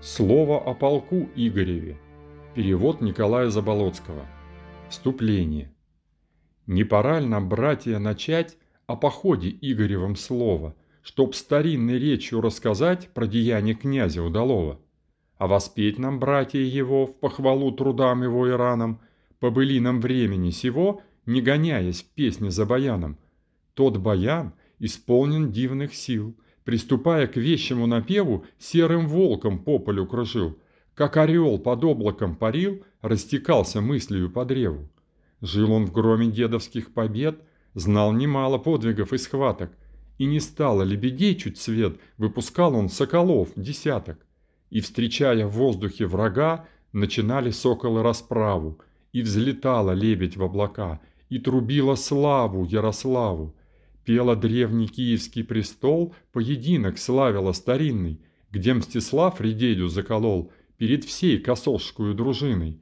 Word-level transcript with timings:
Слово 0.00 0.60
о 0.60 0.74
полку 0.74 1.28
Игореве. 1.34 1.98
Перевод 2.54 3.00
Николая 3.00 3.50
Заболоцкого. 3.50 4.26
Вступление. 4.88 5.74
Не 6.68 6.84
пора 6.84 7.18
ли 7.18 7.26
нам, 7.26 7.48
братья, 7.48 7.98
начать 7.98 8.56
о 8.86 8.94
походе 8.94 9.50
Игоревом 9.60 10.14
слово, 10.14 10.76
чтоб 11.02 11.34
старинной 11.34 11.98
речью 11.98 12.40
рассказать 12.40 13.08
про 13.08 13.26
деяния 13.26 13.74
князя 13.74 14.22
удалого? 14.22 14.80
А 15.36 15.48
воспеть 15.48 15.98
нам, 15.98 16.20
братья 16.20 16.60
его, 16.60 17.06
в 17.06 17.18
похвалу 17.18 17.72
трудам 17.72 18.22
его 18.22 18.46
и 18.46 18.52
ранам, 18.52 19.00
по 19.40 19.50
былинам 19.50 20.00
времени 20.00 20.50
сего, 20.50 21.02
не 21.26 21.40
гоняясь 21.40 22.02
в 22.02 22.14
песне 22.14 22.52
за 22.52 22.66
баяном. 22.66 23.18
Тот 23.74 23.96
баян 23.96 24.52
исполнен 24.78 25.50
дивных 25.50 25.92
сил– 25.92 26.36
приступая 26.68 27.26
к 27.26 27.38
вещему 27.38 27.86
напеву, 27.86 28.44
серым 28.58 29.08
волком 29.08 29.58
по 29.58 29.78
полю 29.78 30.04
кружил, 30.04 30.58
как 30.94 31.16
орел 31.16 31.58
под 31.58 31.82
облаком 31.82 32.36
парил, 32.36 32.84
растекался 33.00 33.80
мыслью 33.80 34.28
по 34.30 34.44
древу. 34.44 34.86
Жил 35.40 35.72
он 35.72 35.86
в 35.86 35.92
громе 35.92 36.26
дедовских 36.26 36.92
побед, 36.92 37.40
знал 37.72 38.12
немало 38.12 38.58
подвигов 38.58 39.14
и 39.14 39.16
схваток, 39.16 39.70
и 40.18 40.26
не 40.26 40.40
стало 40.40 40.82
лебедей 40.82 41.36
чуть 41.36 41.56
свет, 41.56 41.96
выпускал 42.18 42.74
он 42.74 42.90
соколов 42.90 43.48
десяток. 43.56 44.18
И, 44.68 44.82
встречая 44.82 45.46
в 45.46 45.52
воздухе 45.52 46.04
врага, 46.04 46.66
начинали 46.92 47.50
соколы 47.50 48.02
расправу, 48.02 48.78
и 49.14 49.22
взлетала 49.22 49.92
лебедь 49.92 50.36
в 50.36 50.44
облака, 50.44 51.00
и 51.30 51.38
трубила 51.38 51.94
славу 51.94 52.66
Ярославу, 52.66 53.54
Пела 54.08 54.36
древний 54.36 54.88
киевский 54.88 55.44
престол, 55.44 56.14
поединок 56.32 56.96
славила 56.96 57.52
старинный, 57.52 58.22
где 58.50 58.72
Мстислав 58.72 59.38
Редедю 59.38 59.88
заколол 59.88 60.50
перед 60.78 61.04
всей 61.04 61.38
косовскую 61.38 62.14
дружиной. 62.14 62.80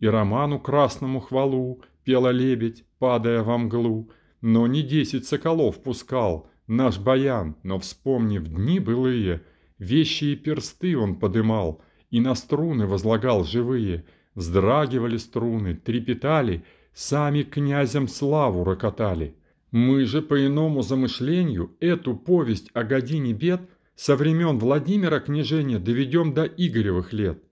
И 0.00 0.06
роману 0.06 0.60
красному 0.60 1.20
хвалу 1.20 1.80
пела 2.04 2.28
лебедь, 2.28 2.84
падая 2.98 3.42
во 3.42 3.56
мглу, 3.56 4.10
но 4.42 4.66
не 4.66 4.82
десять 4.82 5.24
соколов 5.24 5.82
пускал 5.82 6.50
наш 6.66 6.98
баян, 6.98 7.56
но, 7.62 7.78
вспомнив 7.78 8.46
дни 8.46 8.78
былые, 8.78 9.44
вещи 9.78 10.24
и 10.24 10.36
персты 10.36 10.94
он 10.98 11.14
подымал 11.14 11.80
и 12.10 12.20
на 12.20 12.34
струны 12.34 12.86
возлагал 12.86 13.44
живые, 13.44 14.04
вздрагивали 14.34 15.16
струны, 15.16 15.74
трепетали, 15.74 16.66
сами 16.92 17.44
князям 17.44 18.08
славу 18.08 18.62
рокотали. 18.62 19.36
Мы 19.78 20.06
же 20.06 20.22
по 20.22 20.46
иному 20.46 20.80
замышлению 20.80 21.76
эту 21.80 22.16
повесть 22.16 22.70
о 22.72 22.82
године 22.82 23.34
бед 23.34 23.60
со 23.94 24.16
времен 24.16 24.58
Владимира 24.58 25.20
княжения 25.20 25.78
доведем 25.78 26.32
до 26.32 26.44
Игоревых 26.46 27.12
лет 27.12 27.42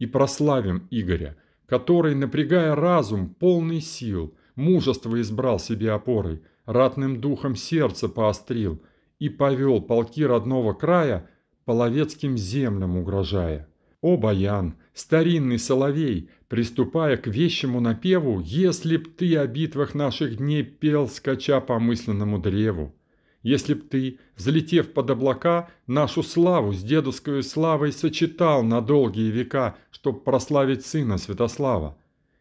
и 0.00 0.06
прославим 0.06 0.88
Игоря, 0.90 1.36
который, 1.66 2.16
напрягая 2.16 2.74
разум, 2.74 3.28
полный 3.28 3.80
сил, 3.80 4.34
мужество 4.56 5.20
избрал 5.20 5.60
себе 5.60 5.92
опорой, 5.92 6.42
ратным 6.66 7.20
духом 7.20 7.54
сердце 7.54 8.08
поострил 8.08 8.82
и 9.20 9.28
повел 9.28 9.80
полки 9.80 10.24
родного 10.24 10.72
края 10.72 11.30
половецким 11.64 12.36
землям 12.36 12.96
угрожая. 12.96 13.68
О, 14.00 14.16
Баян, 14.16 14.74
старинный 14.98 15.58
соловей, 15.58 16.28
приступая 16.48 17.16
к 17.16 17.26
вещему 17.28 17.80
напеву, 17.80 18.40
если 18.40 18.96
б 18.96 19.08
ты 19.16 19.36
о 19.36 19.46
битвах 19.46 19.94
наших 19.94 20.36
дней 20.38 20.62
пел, 20.64 21.08
скача 21.08 21.60
по 21.60 21.78
мысленному 21.78 22.38
древу. 22.38 22.94
Если 23.42 23.74
б 23.74 23.82
ты, 23.88 24.18
взлетев 24.36 24.92
под 24.92 25.10
облака, 25.10 25.70
нашу 25.86 26.22
славу 26.22 26.72
с 26.72 26.82
дедовской 26.82 27.42
славой 27.44 27.92
сочетал 27.92 28.64
на 28.64 28.80
долгие 28.80 29.30
века, 29.30 29.76
чтоб 29.90 30.24
прославить 30.24 30.84
сына 30.84 31.18
Святослава. 31.18 31.96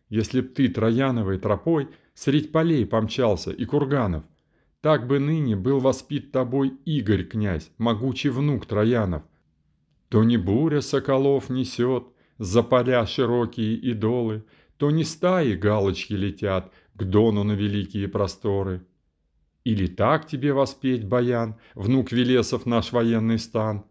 Если 0.10 0.42
б 0.42 0.48
ты 0.48 0.68
трояновой 0.70 1.38
тропой 1.38 1.90
средь 2.16 2.52
полей 2.52 2.86
помчался 2.86 3.52
и 3.52 3.66
курганов, 3.66 4.24
так 4.82 5.06
бы 5.06 5.20
ныне 5.20 5.56
был 5.56 5.80
воспит 5.80 6.32
тобой 6.32 6.74
Игорь, 6.86 7.24
князь, 7.24 7.70
могучий 7.78 8.30
внук 8.30 8.66
Троянов– 8.66 9.24
то 10.10 10.24
не 10.24 10.38
буря 10.38 10.82
соколов 10.82 11.50
несет 11.50 12.06
за 12.38 12.64
поля 12.64 13.06
широкие 13.06 13.76
идолы, 13.76 14.46
то 14.78 14.92
не 14.92 15.04
стаи 15.04 15.54
галочки 15.54 16.14
летят 16.14 16.72
к 16.94 17.04
дону 17.04 17.44
на 17.44 17.54
великие 17.54 18.08
просторы. 18.08 18.86
Или 19.64 19.88
так 19.88 20.28
тебе 20.28 20.54
воспеть, 20.54 21.06
Баян, 21.06 21.56
внук 21.76 22.12
Велесов 22.12 22.66
наш 22.66 22.92
военный 22.92 23.38
стан? 23.40 23.84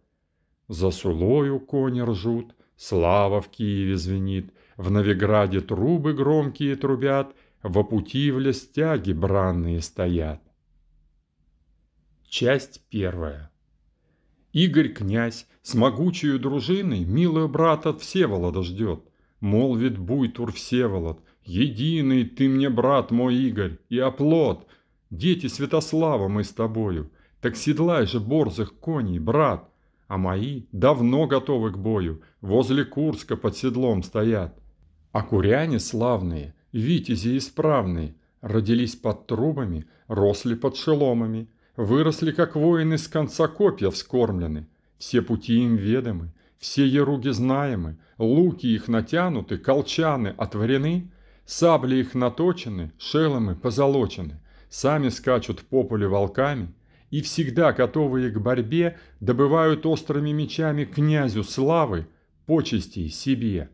За 0.68 0.90
Сулою 0.90 1.60
кони 1.60 2.00
ржут, 2.00 2.54
слава 2.76 3.40
в 3.40 3.48
Киеве 3.50 3.96
звенит, 3.96 4.52
в 4.76 4.90
Новиграде 4.90 5.60
трубы 5.60 6.14
громкие 6.14 6.76
трубят, 6.76 7.34
во 7.62 7.84
пути 7.84 8.30
в 8.30 8.52
стяги 8.52 9.12
бранные 9.12 9.80
стоят. 9.80 10.40
Часть 12.28 12.82
первая. 12.90 13.50
Игорь 14.52 14.92
князь 14.92 15.46
с 15.66 15.75
могучей 15.75 16.38
дружиной 16.38 17.04
милый 17.04 17.49
брат 17.49 17.87
от 17.87 18.00
Всеволода 18.00 18.62
ждет. 18.62 19.00
Молвит 19.41 19.99
Буйтур 19.99 20.53
Всеволод, 20.53 21.19
единый 21.44 22.25
ты 22.25 22.49
мне 22.49 22.71
брат 22.71 23.10
мой 23.10 23.34
Игорь 23.34 23.78
и 23.88 23.99
оплот. 23.99 24.69
Дети 25.10 25.49
Святослава 25.49 26.28
мы 26.28 26.44
с 26.44 26.50
тобою, 26.50 27.10
так 27.41 27.56
седлай 27.56 28.06
же 28.06 28.21
борзых 28.21 28.78
коней, 28.78 29.19
брат. 29.19 29.69
А 30.06 30.19
мои 30.19 30.62
давно 30.71 31.27
готовы 31.27 31.72
к 31.72 31.78
бою, 31.78 32.22
возле 32.41 32.84
Курска 32.84 33.37
под 33.37 33.56
седлом 33.56 34.04
стоят. 34.04 34.56
А 35.10 35.22
куряне 35.25 35.81
славные, 35.81 36.54
витязи 36.71 37.38
исправные, 37.38 38.15
родились 38.41 38.94
под 38.94 39.27
трубами, 39.27 39.87
росли 40.06 40.54
под 40.54 40.77
шеломами– 40.77 41.48
Выросли, 41.77 42.33
как 42.33 42.56
воины 42.56 42.97
с 42.97 43.06
конца 43.06 43.48
копья 43.48 43.91
вскормлены. 43.91 44.66
Все 44.98 45.22
пути 45.22 45.62
им 45.62 45.76
ведомы, 45.76 46.32
все 46.58 46.86
еруги 46.86 47.28
знаемы, 47.28 47.98
луки 48.18 48.66
их 48.66 48.88
натянуты, 48.88 49.58
колчаны 49.58 50.28
отворены, 50.28 51.10
сабли 51.44 51.96
их 51.96 52.14
наточены, 52.14 52.92
шеломы 52.98 53.54
позолочены, 53.54 54.40
сами 54.68 55.10
скачут 55.10 55.60
по 55.60 55.84
полю 55.84 56.10
волками 56.10 56.72
и 57.10 57.20
всегда 57.20 57.72
готовые 57.72 58.30
к 58.30 58.38
борьбе 58.38 58.98
добывают 59.20 59.86
острыми 59.86 60.32
мечами 60.32 60.84
князю 60.84 61.44
славы, 61.44 62.06
почести 62.46 63.08
себе. 63.08 63.70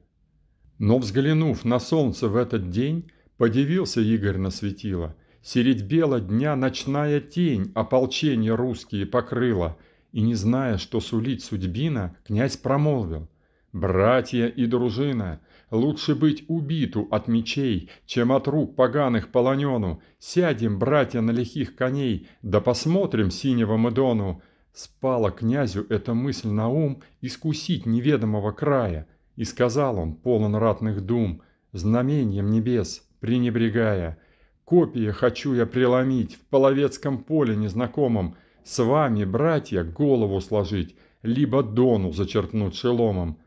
Но 0.79 0.99
взглянув 0.99 1.65
на 1.65 1.79
солнце 1.79 2.29
в 2.29 2.37
этот 2.37 2.71
день, 2.71 3.11
подивился 3.37 4.01
Игорь 4.01 4.39
на 4.39 4.51
светило– 4.51 5.15
Середь 5.43 5.83
бела 5.83 6.21
дня 6.21 6.55
ночная 6.55 7.21
тень 7.21 7.73
ополчение 7.75 8.55
русские 8.55 9.07
покрыла, 9.07 9.77
и, 10.13 10.21
не 10.21 10.35
зная, 10.35 10.79
что 10.79 11.01
сулить 11.01 11.43
судьбина, 11.43 12.17
князь 12.25 12.57
промолвил. 12.57 13.29
«Братья 13.73 14.47
и 14.47 14.67
дружина, 14.67 15.41
лучше 15.71 16.15
быть 16.15 16.45
убиту 16.49 17.09
от 17.11 17.27
мечей, 17.27 17.91
чем 18.05 18.31
от 18.31 18.47
рук 18.47 18.77
поганых 18.77 19.29
полонену. 19.29 20.03
Сядем, 20.19 20.79
братья, 20.79 21.23
на 21.23 21.31
лихих 21.31 21.75
коней, 21.75 22.29
да 22.43 22.61
посмотрим 22.61 23.31
синего 23.31 23.77
Медону». 23.77 24.43
Спала 24.75 25.31
князю 25.31 25.87
эта 25.91 26.15
мысль 26.15 26.49
на 26.49 26.69
ум 26.69 27.03
искусить 27.21 27.85
неведомого 27.85 28.53
края, 28.53 29.07
и 29.37 29.45
сказал 29.45 29.99
он, 29.99 30.15
полон 30.15 30.55
ратных 30.55 31.05
дум, 31.05 31.43
знамением 31.73 32.51
небес 32.51 33.07
пренебрегая– 33.21 34.19
Копия 34.65 35.13
хочу 35.13 35.53
я 35.53 35.67
преломить 35.67 36.37
в 36.37 36.41
половецком 36.47 37.23
поле 37.25 37.55
незнакомом, 37.55 38.37
с 38.65 38.83
вами, 38.83 39.25
братья, 39.25 39.83
голову 39.83 40.41
сложить, 40.41 40.95
либо 41.23 41.63
дону 41.63 42.13
зачеркнуть 42.13 42.75
шеломом. 42.75 43.39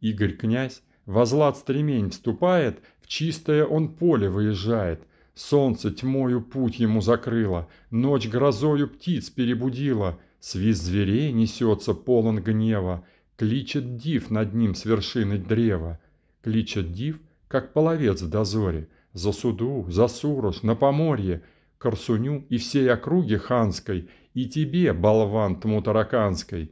Игорь 0.00 0.36
князь 0.36 0.82
возлад 1.06 1.56
стремень 1.56 2.10
вступает, 2.10 2.80
в 3.00 3.06
чистое 3.06 3.64
он 3.64 3.94
поле 3.94 4.28
выезжает. 4.28 5.02
Солнце 5.34 5.90
тьмою 5.90 6.40
путь 6.40 6.78
ему 6.78 7.00
закрыло, 7.00 7.68
ночь 7.90 8.28
грозою 8.28 8.88
птиц 8.88 9.30
перебудила, 9.30 10.18
свист 10.38 10.82
зверей 10.82 11.32
несется 11.32 11.92
полон 11.92 12.40
гнева, 12.40 13.04
кличет 13.36 13.96
див 13.96 14.30
над 14.30 14.54
ним 14.54 14.74
с 14.74 14.84
вершины 14.84 15.38
древа. 15.38 15.98
Кличет 16.42 16.92
див, 16.92 17.18
как 17.48 17.72
половец 17.72 18.20
в 18.22 18.28
дозоре, 18.28 18.88
за 19.12 19.32
суду, 19.32 19.86
за 19.88 20.08
Сурош, 20.08 20.62
на 20.62 20.74
Поморье, 20.76 21.42
Корсуню 21.84 22.46
и 22.48 22.56
всей 22.56 22.90
округе 22.90 23.36
ханской, 23.36 24.08
и 24.32 24.46
тебе, 24.46 24.94
болван 24.94 25.60
тмутараканской. 25.60 26.70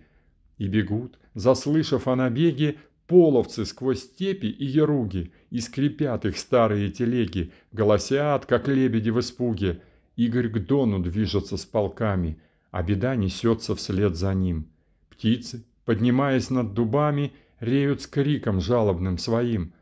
И 0.56 0.68
бегут, 0.68 1.18
заслышав 1.34 2.08
о 2.08 2.16
набеге, 2.16 2.76
половцы 3.06 3.66
сквозь 3.66 4.04
степи 4.04 4.46
и 4.46 4.64
яруги, 4.64 5.30
и 5.50 5.60
скрипят 5.60 6.24
их 6.24 6.38
старые 6.38 6.90
телеги, 6.90 7.52
голосят, 7.72 8.46
как 8.46 8.68
лебеди 8.68 9.10
в 9.10 9.20
испуге. 9.20 9.82
Игорь 10.16 10.48
к 10.48 10.58
Дону 10.60 10.98
движется 10.98 11.58
с 11.58 11.66
полками, 11.66 12.38
а 12.70 12.82
беда 12.82 13.14
несется 13.14 13.74
вслед 13.74 14.16
за 14.16 14.32
ним. 14.32 14.66
Птицы, 15.10 15.62
поднимаясь 15.84 16.48
над 16.48 16.72
дубами, 16.72 17.34
реют 17.60 18.00
с 18.00 18.06
криком 18.06 18.62
жалобным 18.62 19.18
своим. 19.18 19.74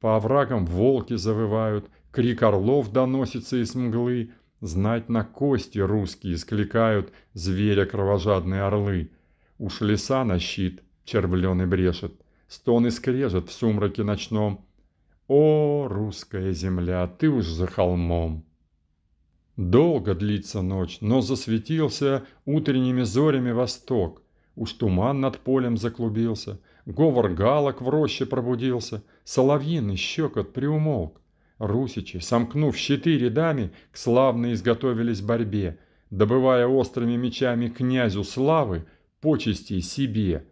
По 0.00 0.16
оврагам 0.16 0.64
волки 0.64 1.14
завывают, 1.16 1.90
крик 2.10 2.42
орлов 2.42 2.90
доносится 2.90 3.62
из 3.62 3.74
мглы, 3.74 4.30
Знать 4.60 5.08
на 5.08 5.24
кости 5.24 5.78
русские 5.78 6.36
скликают 6.36 7.12
зверя 7.32 7.86
кровожадные 7.86 8.62
орлы. 8.62 9.10
Уж 9.58 9.80
леса 9.82 10.24
на 10.24 10.38
щит 10.38 10.82
червленый 11.04 11.66
брешет, 11.66 12.12
стон 12.48 12.86
и 12.86 12.90
скрежет 12.90 13.48
в 13.48 13.52
сумраке 13.52 14.02
ночном. 14.02 14.64
О, 15.28 15.86
русская 15.88 16.52
земля, 16.52 17.06
ты 17.06 17.28
уж 17.28 17.46
за 17.46 17.66
холмом! 17.66 18.44
Долго 19.56 20.14
длится 20.14 20.62
ночь, 20.62 20.98
но 21.00 21.20
засветился 21.20 22.24
утренними 22.44 23.02
зорями 23.02 23.50
восток. 23.50 24.22
Уж 24.56 24.72
туман 24.72 25.20
над 25.20 25.38
полем 25.38 25.76
заклубился, 25.76 26.60
говор 26.86 27.28
галок 27.28 27.80
в 27.80 27.88
роще 27.88 28.26
пробудился, 28.26 29.04
соловьиный 29.24 29.96
щекот 29.96 30.52
приумолк. 30.52 31.20
Русичи, 31.58 32.20
сомкнув 32.20 32.76
щиты 32.76 33.18
рядами, 33.18 33.70
к 33.92 33.96
славно 33.96 34.52
изготовились 34.52 35.20
борьбе, 35.20 35.78
добывая 36.10 36.66
острыми 36.66 37.16
мечами 37.16 37.68
князю 37.68 38.24
славы 38.24 38.84
почести 39.20 39.80
себе. 39.80 40.44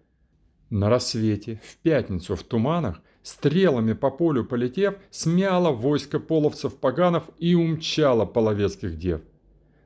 На 0.71 0.89
рассвете, 0.89 1.61
в 1.65 1.77
пятницу 1.77 2.35
в 2.35 2.43
туманах, 2.43 3.01
стрелами 3.23 3.93
по 3.93 4.11
полю 4.11 4.45
полетев, 4.45 4.95
смяло 5.11 5.71
войско 5.71 6.19
половцев-поганов 6.19 7.25
и 7.39 7.55
умчало 7.55 8.25
половецких 8.27 8.99
дев. 8.99 9.21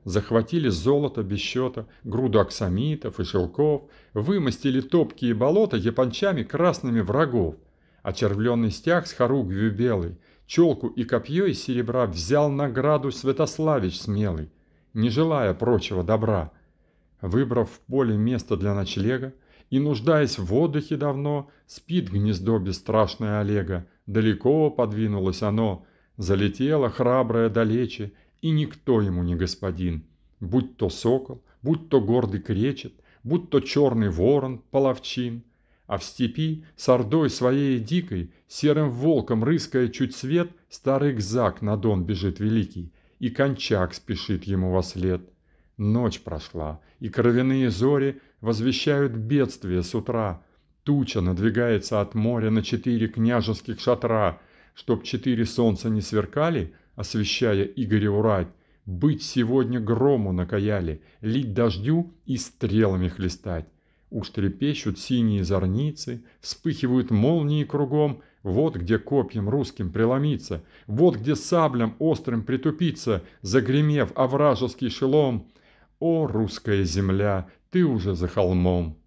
Захватили 0.03 0.69
золото 0.69 1.21
без 1.21 1.39
счета, 1.39 1.85
груду 2.03 2.39
аксамитов 2.39 3.19
и 3.19 3.23
шелков, 3.23 3.83
вымостили 4.15 4.81
топкие 4.81 5.35
болота 5.35 5.77
япончами 5.77 6.41
красными 6.41 7.01
врагов, 7.01 7.55
а 8.01 8.11
червленный 8.11 8.71
стяг 8.71 9.05
с 9.05 9.13
хоругвью 9.13 9.71
белый, 9.71 10.17
челку 10.45 10.87
и 10.87 11.03
копье 11.03 11.45
из 11.45 11.63
серебра 11.63 12.05
взял 12.05 12.49
награду 12.49 13.11
Святославич 13.11 13.99
смелый, 13.99 14.49
не 14.93 15.09
желая 15.09 15.53
прочего 15.53 16.03
добра. 16.03 16.51
Выбрав 17.21 17.69
в 17.69 17.79
поле 17.81 18.17
место 18.17 18.57
для 18.57 18.73
ночлега, 18.73 19.33
и, 19.69 19.79
нуждаясь 19.79 20.37
в 20.37 20.53
отдыхе 20.53 20.97
давно, 20.97 21.49
спит 21.65 22.11
гнездо 22.11 22.59
бесстрашное 22.59 23.39
Олега. 23.39 23.87
Далеко 24.05 24.69
подвинулось 24.69 25.41
оно, 25.41 25.85
залетело 26.17 26.89
храброе 26.89 27.49
далече, 27.49 28.11
и 28.41 28.51
никто 28.51 29.01
ему 29.01 29.23
не 29.23 29.35
господин. 29.35 30.03
Будь 30.41 30.75
то 30.75 30.89
сокол, 30.89 31.41
будь 31.61 31.89
то 31.89 32.01
гордый 32.01 32.41
кречет, 32.41 32.93
будь 33.23 33.49
то 33.49 33.61
черный 33.61 34.09
ворон, 34.09 34.61
половчин. 34.71 35.43
А 35.91 35.97
в 35.97 36.05
степи 36.05 36.63
с 36.77 36.87
ордой 36.87 37.29
своей 37.29 37.77
дикой, 37.77 38.31
серым 38.47 38.91
волком 38.91 39.43
рыская 39.43 39.89
чуть 39.89 40.15
свет, 40.15 40.49
старый 40.69 41.11
гзак 41.11 41.61
на 41.61 41.75
дон 41.75 42.05
бежит 42.05 42.39
великий, 42.39 42.93
и 43.19 43.29
кончак 43.29 43.93
спешит 43.93 44.45
ему 44.45 44.71
во 44.71 44.83
след. 44.83 45.21
Ночь 45.75 46.21
прошла, 46.21 46.79
и 47.01 47.09
кровяные 47.09 47.69
зори 47.69 48.21
возвещают 48.39 49.11
бедствие 49.11 49.83
с 49.83 49.93
утра. 49.93 50.41
Туча 50.83 51.19
надвигается 51.19 51.99
от 51.99 52.15
моря 52.15 52.51
на 52.51 52.63
четыре 52.63 53.09
княжеских 53.09 53.81
шатра, 53.81 54.39
чтоб 54.73 55.03
четыре 55.03 55.45
солнца 55.45 55.89
не 55.89 55.99
сверкали, 55.99 56.73
освещая 56.95 57.65
Игореву 57.65 58.21
рать, 58.21 58.47
быть 58.85 59.23
сегодня 59.23 59.81
грому 59.81 60.31
накаяли, 60.31 61.01
лить 61.19 61.53
дождю 61.53 62.13
и 62.25 62.37
стрелами 62.37 63.09
хлестать. 63.09 63.65
Уж 64.11 64.29
трепещут 64.31 64.99
синие 64.99 65.45
зорницы, 65.45 66.25
вспыхивают 66.41 67.11
молнии 67.11 67.63
кругом, 67.63 68.21
вот 68.43 68.75
где 68.75 68.99
копьем 68.99 69.47
русским 69.47 69.89
преломиться, 69.89 70.65
вот 70.85 71.15
где 71.15 71.33
саблям 71.33 71.95
острым 71.97 72.43
притупиться, 72.43 73.23
загремев 73.41 74.11
овражеский 74.15 74.89
шелом. 74.89 75.47
О, 75.99 76.27
русская 76.27 76.83
земля, 76.83 77.47
ты 77.69 77.85
уже 77.85 78.13
за 78.13 78.27
холмом. 78.27 78.97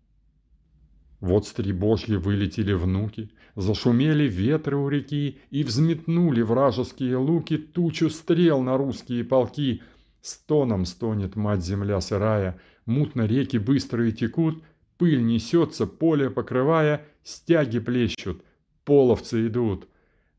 Вот 1.20 1.46
стребожьи 1.46 2.16
вылетели 2.16 2.72
внуки, 2.72 3.30
зашумели 3.56 4.26
ветры 4.26 4.76
у 4.76 4.88
реки 4.88 5.38
и 5.50 5.64
взметнули 5.64 6.40
вражеские 6.40 7.16
луки 7.18 7.58
тучу 7.58 8.08
стрел 8.08 8.62
на 8.62 8.78
русские 8.78 9.24
полки. 9.24 9.82
Стоном 10.22 10.86
стонет 10.86 11.36
мать-земля 11.36 12.00
сырая, 12.00 12.58
мутно 12.86 13.26
реки 13.26 13.58
быстрые 13.58 14.12
текут, 14.12 14.62
пыль 14.98 15.24
несется, 15.24 15.86
поле 15.86 16.30
покрывая, 16.30 17.06
стяги 17.22 17.78
плещут, 17.78 18.42
половцы 18.84 19.46
идут. 19.46 19.88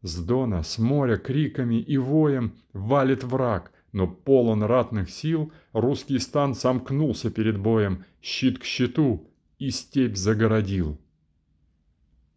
С 0.02 0.24
дона, 0.24 0.63
с 0.63 0.78
моря 0.78 1.18
криками 1.18 1.75
и 1.75 1.98
воем 1.98 2.54
валит 2.74 3.24
враг, 3.24 3.72
но 3.92 4.07
полон 4.07 4.63
ратных 4.63 5.10
сил, 5.10 5.52
русский 5.74 6.19
стан 6.19 6.54
сомкнулся 6.54 7.31
перед 7.31 7.57
боем, 7.57 8.06
щит 8.22 8.60
к 8.60 8.63
щиту, 8.63 9.28
и 9.57 9.72
степь 9.72 10.16
загородил. 10.16 11.00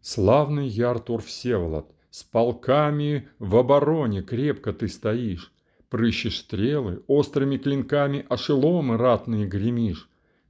Славный 0.01 0.67
Яртур 0.67 1.21
Всеволод, 1.21 1.93
с 2.09 2.23
полками 2.23 3.27
в 3.37 3.55
обороне 3.57 4.23
крепко 4.23 4.73
ты 4.73 4.87
стоишь, 4.87 5.53
Прыщешь 5.89 6.39
стрелы, 6.39 7.03
острыми 7.07 7.57
клинками, 7.57 8.25
а 8.29 8.37
шеломы 8.37 8.97
ратные 8.97 9.47
гремишь. 9.47 10.08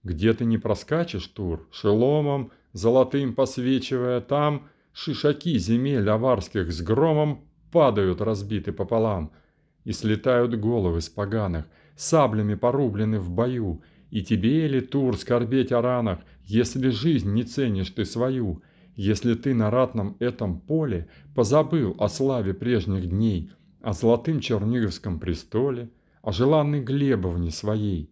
Где 0.09 0.33
ты 0.33 0.44
не 0.44 0.57
проскачешь, 0.57 1.27
Тур, 1.27 1.67
шеломом, 1.71 2.51
золотым 2.73 3.35
посвечивая 3.35 4.21
там, 4.21 4.67
Шишаки 4.91 5.57
земель 5.59 6.09
аварских 6.09 6.73
с 6.73 6.81
громом 6.81 7.45
падают 7.71 8.19
разбиты 8.19 8.73
пополам— 8.73 9.31
и 9.85 9.91
слетают 9.91 10.53
головы 10.53 11.01
с 11.01 11.09
поганых, 11.09 11.65
саблями 11.95 12.56
порублены 12.56 13.19
в 13.19 13.29
бою, 13.29 13.81
и 14.11 14.21
тебе 14.21 14.67
ли, 14.67 14.81
Тур, 14.81 15.17
скорбеть 15.17 15.71
о 15.71 15.81
ранах, 15.81 16.19
если 16.45 16.89
жизнь 16.89 17.31
не 17.33 17.44
ценишь 17.44 17.91
ты 17.91 18.05
свою, 18.05 18.62
если 18.95 19.33
ты 19.33 19.53
на 19.53 19.69
ратном 19.69 20.15
этом 20.19 20.59
поле 20.59 21.07
позабыл 21.35 21.95
о 22.00 22.09
славе 22.09 22.53
прежних 22.53 23.09
дней, 23.09 23.51
о 23.81 23.94
золотым 23.94 24.39
черниговском 24.39 25.19
престоле, 25.19 25.89
о 26.21 26.31
желанной 26.31 26.81
Глебовне 26.81 27.51
своей. 27.51 28.09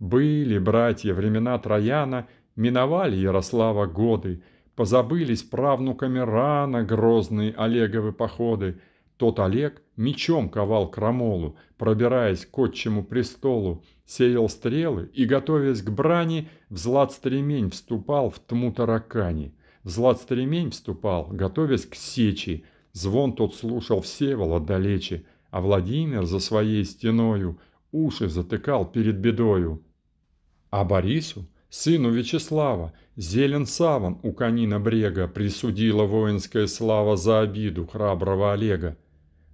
Были, 0.00 0.56
братья, 0.56 1.12
времена 1.12 1.58
Трояна, 1.58 2.26
миновали 2.56 3.16
Ярослава 3.16 3.84
годы, 3.84 4.42
позабылись 4.74 5.42
правнуками 5.42 6.18
рано 6.18 6.82
грозные 6.82 7.52
Олеговы 7.52 8.12
походы, 8.14 8.80
тот 9.18 9.38
Олег 9.38 9.82
мечом 9.98 10.48
ковал 10.48 10.90
крамолу, 10.90 11.56
пробираясь 11.76 12.46
к 12.46 12.58
отчему 12.58 13.04
престолу, 13.04 13.84
сеял 14.06 14.48
стрелы 14.48 15.10
и, 15.12 15.26
готовясь 15.26 15.82
к 15.82 15.90
брани, 15.90 16.48
в 16.70 16.78
злат-стремень 16.78 17.68
вступал 17.68 18.30
в 18.30 18.38
тму 18.38 18.72
таракани. 18.72 19.54
В 19.84 19.90
злат-стремень 19.90 20.70
вступал, 20.70 21.26
готовясь 21.30 21.84
к 21.84 21.94
сечи, 21.94 22.64
звон 22.94 23.34
тот 23.34 23.54
слушал 23.54 24.00
Всеволод 24.00 24.64
далече, 24.64 25.26
а 25.50 25.60
Владимир 25.60 26.24
за 26.24 26.38
своей 26.38 26.86
стеною 26.86 27.58
уши 27.92 28.28
затыкал 28.28 28.86
перед 28.90 29.18
бедою. 29.18 29.82
А 30.70 30.84
Борису, 30.84 31.46
сыну 31.68 32.10
Вячеслава, 32.10 32.92
зелен 33.16 33.66
саван 33.66 34.18
у 34.22 34.32
конина 34.32 34.78
брега 34.78 35.26
присудила 35.26 36.04
воинская 36.04 36.68
слава 36.68 37.16
за 37.16 37.40
обиду 37.40 37.86
храброго 37.86 38.52
Олега. 38.52 38.96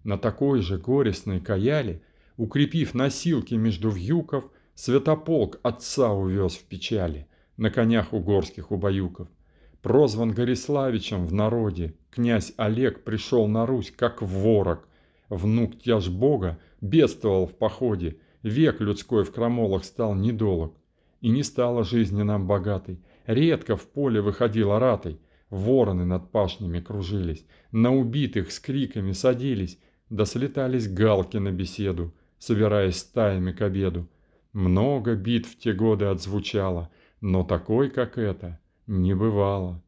На 0.05 0.19
такой 0.19 0.61
же 0.61 0.77
горестной 0.77 1.41
каяле, 1.41 2.03
укрепив 2.37 2.95
носилки 2.95 3.55
между 3.55 3.91
вьюков, 3.91 4.45
Святополк 4.75 5.59
отца 5.63 6.13
увез 6.13 6.55
в 6.57 6.65
печали, 6.65 7.27
на 7.57 7.71
конях 7.71 8.13
угорских 8.13 8.71
убаюков. 8.71 9.29
Прозван 9.81 10.33
Гориславичем 10.33 11.27
в 11.27 11.33
народе, 11.33 11.95
князь 12.11 12.53
Олег 12.59 13.03
пришел 13.05 13.49
на 13.49 13.65
Русь 13.65 13.91
как 13.91 14.21
ворог. 14.21 14.87
Внук 15.31 15.79
тяж 15.79 16.11
бога 16.11 16.59
бедствовал 16.83 17.47
в 17.47 17.55
походе, 17.55 18.19
век 18.43 18.81
людской 18.81 19.25
в 19.25 19.33
крамолах 19.33 19.87
стал 19.87 20.15
недолог. 20.15 20.75
И 21.21 21.29
не 21.31 21.43
стала 21.43 21.85
жизни 21.85 22.23
нам 22.23 22.47
богатой, 22.47 23.01
редко 23.27 23.77
в 23.77 23.87
поле 23.87 24.21
выходила 24.21 24.79
ратой, 24.79 25.19
вороны 25.51 26.05
над 26.05 26.31
пашнями 26.31 26.81
кружились, 26.81 27.47
на 27.73 27.95
убитых 27.95 28.53
с 28.53 28.61
криками 28.61 29.13
садились, 29.13 29.79
да 30.11 30.25
слетались 30.25 30.89
галки 30.89 31.37
на 31.39 31.53
беседу, 31.53 32.13
собираясь 32.39 32.99
стаями 32.99 33.53
к 33.53 33.63
обеду. 33.63 34.09
Много 34.53 35.15
бит 35.15 35.47
в 35.47 35.59
те 35.59 35.73
годы 35.73 36.07
отзвучало, 36.07 36.91
но 37.21 37.45
такой, 37.45 37.91
как 37.91 38.19
это, 38.19 38.59
не 38.87 39.15
бывало. 39.15 39.83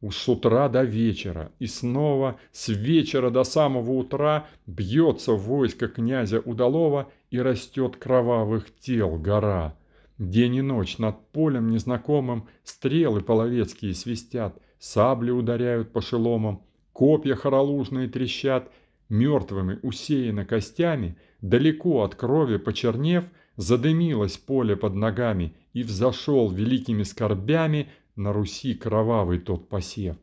Уж 0.00 0.16
с 0.16 0.28
утра 0.28 0.68
до 0.68 0.82
вечера, 0.82 1.52
и 1.58 1.66
снова 1.66 2.38
с 2.52 2.68
вечера 2.68 3.30
до 3.30 3.44
самого 3.44 3.92
утра 3.92 4.46
бьется 4.66 5.32
войско 5.32 5.88
князя 5.88 6.40
Удалова 6.40 7.10
и 7.30 7.38
растет 7.38 7.96
кровавых 7.96 8.74
тел 8.78 9.16
гора. 9.18 9.76
День 10.20 10.56
и 10.56 10.60
ночь 10.60 10.98
над 10.98 11.32
полем 11.32 11.70
незнакомым 11.70 12.46
стрелы 12.62 13.22
половецкие 13.22 13.94
свистят, 13.94 14.60
сабли 14.78 15.30
ударяют 15.30 15.94
по 15.94 16.02
шеломам, 16.02 16.62
копья 16.92 17.34
хоролужные 17.34 18.06
трещат, 18.06 18.70
мертвыми 19.08 19.78
усеяно 19.80 20.44
костями, 20.44 21.16
далеко 21.40 22.02
от 22.02 22.16
крови 22.16 22.58
почернев, 22.58 23.24
задымилось 23.56 24.36
поле 24.36 24.76
под 24.76 24.94
ногами, 24.94 25.54
и 25.72 25.82
взошел 25.82 26.50
великими 26.50 27.02
скорбями 27.02 27.88
на 28.14 28.34
Руси 28.34 28.74
кровавый 28.74 29.38
тот 29.38 29.70
посев. 29.70 30.16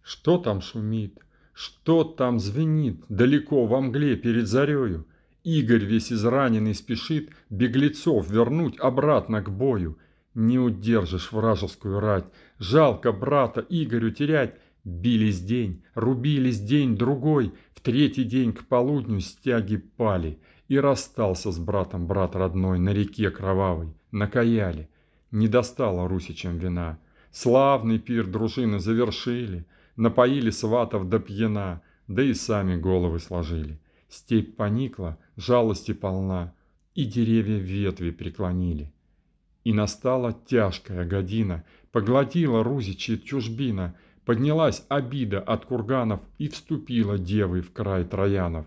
Что 0.00 0.38
там 0.38 0.60
шумит? 0.60 1.18
Что 1.52 2.04
там 2.04 2.38
звенит 2.38 3.02
далеко 3.08 3.66
во 3.66 3.80
мгле 3.80 4.14
перед 4.14 4.46
зарею? 4.46 5.06
Игорь 5.44 5.84
весь 5.84 6.12
израненный 6.12 6.74
спешит 6.74 7.30
беглецов 7.50 8.30
вернуть 8.30 8.78
обратно 8.78 9.42
к 9.42 9.50
бою. 9.50 9.98
Не 10.34 10.58
удержишь 10.58 11.32
вражескую 11.32 11.98
рать, 12.00 12.24
жалко 12.58 13.12
брата 13.12 13.64
Игорю 13.68 14.10
терять. 14.10 14.54
Бились 14.84 15.40
день, 15.40 15.82
рубились 15.94 16.60
день 16.60 16.96
другой, 16.96 17.52
в 17.74 17.80
третий 17.80 18.24
день 18.24 18.52
к 18.52 18.66
полудню 18.66 19.20
стяги 19.20 19.76
пали. 19.76 20.38
И 20.68 20.78
расстался 20.78 21.50
с 21.50 21.58
братом 21.58 22.06
брат 22.06 22.34
родной 22.34 22.78
на 22.78 22.90
реке 22.90 23.30
кровавой, 23.30 23.94
на 24.10 24.26
Каяле. 24.26 24.88
Не 25.32 25.48
достало 25.48 26.08
русичам 26.08 26.58
вина. 26.58 26.98
Славный 27.30 27.98
пир 27.98 28.26
дружины 28.26 28.78
завершили, 28.78 29.66
напоили 29.96 30.50
сватов 30.50 31.08
до 31.08 31.18
пьяна, 31.18 31.82
да 32.06 32.22
и 32.22 32.32
сами 32.32 32.76
головы 32.76 33.18
сложили. 33.18 33.78
Степь 34.12 34.56
поникла, 34.56 35.16
жалости 35.38 35.94
полна, 35.94 36.52
и 36.94 37.06
деревья 37.06 37.56
ветви 37.56 38.10
преклонили. 38.10 38.92
И 39.64 39.72
настала 39.72 40.34
тяжкая 40.34 41.06
година, 41.06 41.64
поглотила 41.92 42.62
Рузичи 42.62 43.16
чужбина, 43.16 43.94
поднялась 44.26 44.84
обида 44.90 45.40
от 45.40 45.64
курганов 45.64 46.20
и 46.36 46.48
вступила 46.48 47.18
девой 47.18 47.62
в 47.62 47.72
край 47.72 48.04
троянов. 48.04 48.66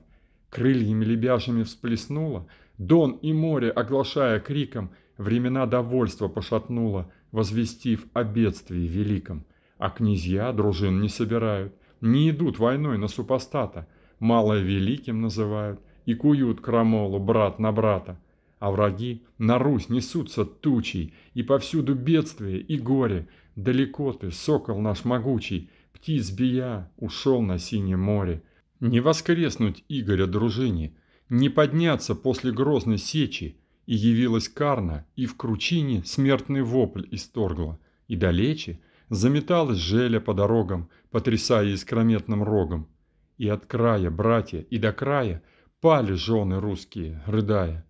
Крыльями 0.49 1.05
лебяжьими 1.05 1.61
всплеснула, 1.61 2.47
дон 2.79 3.11
и 3.11 3.31
море, 3.31 3.69
оглашая 3.69 4.39
криком, 4.39 4.89
времена 5.19 5.67
довольства 5.67 6.27
пошатнула, 6.27 7.11
возвестив 7.31 8.07
о 8.13 8.23
бедствии 8.23 8.87
великом. 8.87 9.45
А 9.77 9.91
князья 9.91 10.51
дружин 10.53 11.01
не 11.01 11.09
собирают, 11.09 11.75
не 12.01 12.31
идут 12.31 12.57
войной 12.57 12.97
на 12.97 13.07
супостата, 13.07 13.87
малое 14.19 14.61
великим 14.61 15.21
называют 15.21 15.79
и 16.05 16.13
куют 16.13 16.61
крамолу 16.61 17.19
брат 17.19 17.59
на 17.59 17.71
брата. 17.71 18.19
А 18.59 18.71
враги 18.71 19.23
на 19.37 19.59
Русь 19.59 19.89
несутся 19.89 20.45
тучей, 20.45 21.13
и 21.33 21.43
повсюду 21.43 21.93
бедствие 21.93 22.59
и 22.59 22.77
горе. 22.77 23.27
Далеко 23.55 24.13
ты, 24.13 24.31
сокол 24.31 24.79
наш 24.81 25.05
могучий, 25.05 25.69
птиц 25.93 26.31
бия, 26.31 26.91
ушел 26.97 27.41
на 27.41 27.59
синее 27.59 27.97
море. 27.97 28.43
Не 28.79 28.99
воскреснуть 28.99 29.83
Игоря 29.87 30.25
дружине, 30.25 30.93
не 31.29 31.49
подняться 31.49 32.15
после 32.15 32.51
грозной 32.51 32.97
сечи, 32.97 33.57
и 33.85 33.95
явилась 33.95 34.49
Карна, 34.49 35.05
и 35.15 35.25
в 35.25 35.37
кручине 35.37 36.03
смертный 36.03 36.63
вопль 36.63 37.05
исторгла, 37.11 37.79
и 38.07 38.15
далече 38.15 38.79
заметалась 39.09 39.77
желя 39.77 40.19
по 40.19 40.33
дорогам, 40.33 40.89
потрясая 41.11 41.67
искрометным 41.67 42.43
рогом. 42.43 42.87
И 43.37 43.49
от 43.49 43.65
края, 43.65 44.09
братья, 44.09 44.59
и 44.61 44.77
до 44.77 44.93
края 44.93 45.43
пали 45.81 46.13
жены 46.13 46.59
русские, 46.59 47.21
рыдая. 47.25 47.85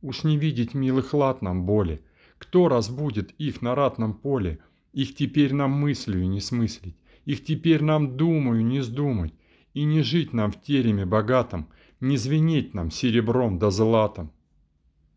Уж 0.00 0.24
не 0.24 0.36
видеть 0.36 0.74
милых 0.74 1.12
лад 1.14 1.42
нам 1.42 1.64
боли, 1.64 2.02
кто 2.38 2.68
разбудит 2.68 3.32
их 3.38 3.62
на 3.62 3.74
ратном 3.74 4.14
поле, 4.14 4.58
их 4.92 5.14
теперь 5.14 5.54
нам 5.54 5.70
мыслью 5.70 6.28
не 6.28 6.40
смыслить, 6.40 6.96
их 7.24 7.44
теперь 7.44 7.82
нам 7.82 8.16
думаю 8.16 8.64
не 8.64 8.80
сдумать, 8.80 9.34
и 9.74 9.84
не 9.84 10.02
жить 10.02 10.32
нам 10.32 10.50
в 10.50 10.60
тереме 10.60 11.06
богатом, 11.06 11.68
не 12.00 12.16
звенеть 12.16 12.74
нам 12.74 12.90
серебром 12.90 13.58
да 13.58 13.70
златом. 13.70 14.32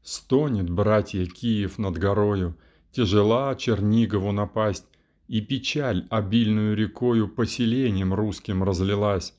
Стонет, 0.03 0.69
братья, 0.69 1.25
Киев 1.25 1.79
над 1.79 1.97
горою, 1.97 2.55
Тяжела 2.91 3.55
Чернигову 3.55 4.31
напасть, 4.31 4.85
И 5.27 5.41
печаль 5.41 6.05
обильную 6.11 6.75
рекою 6.75 7.27
Поселением 7.27 8.13
русским 8.13 8.63
разлилась, 8.63 9.33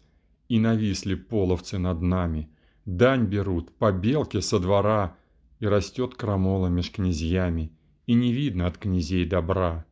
И 0.49 0.61
нависли 0.61 1.15
половцы 1.15 1.79
над 1.79 2.03
нами, 2.03 2.49
Дань 2.85 3.25
берут 3.27 3.73
по 3.73 3.91
белке 3.91 4.41
со 4.41 4.61
двора, 4.61 5.17
И 5.59 5.67
растет 5.67 6.15
крамола 6.15 6.69
меж 6.69 6.93
князьями, 6.93 7.73
И 8.07 8.15
не 8.15 8.33
видно 8.33 8.67
от 8.67 8.79
князей 8.79 9.25
добра. 9.25 9.85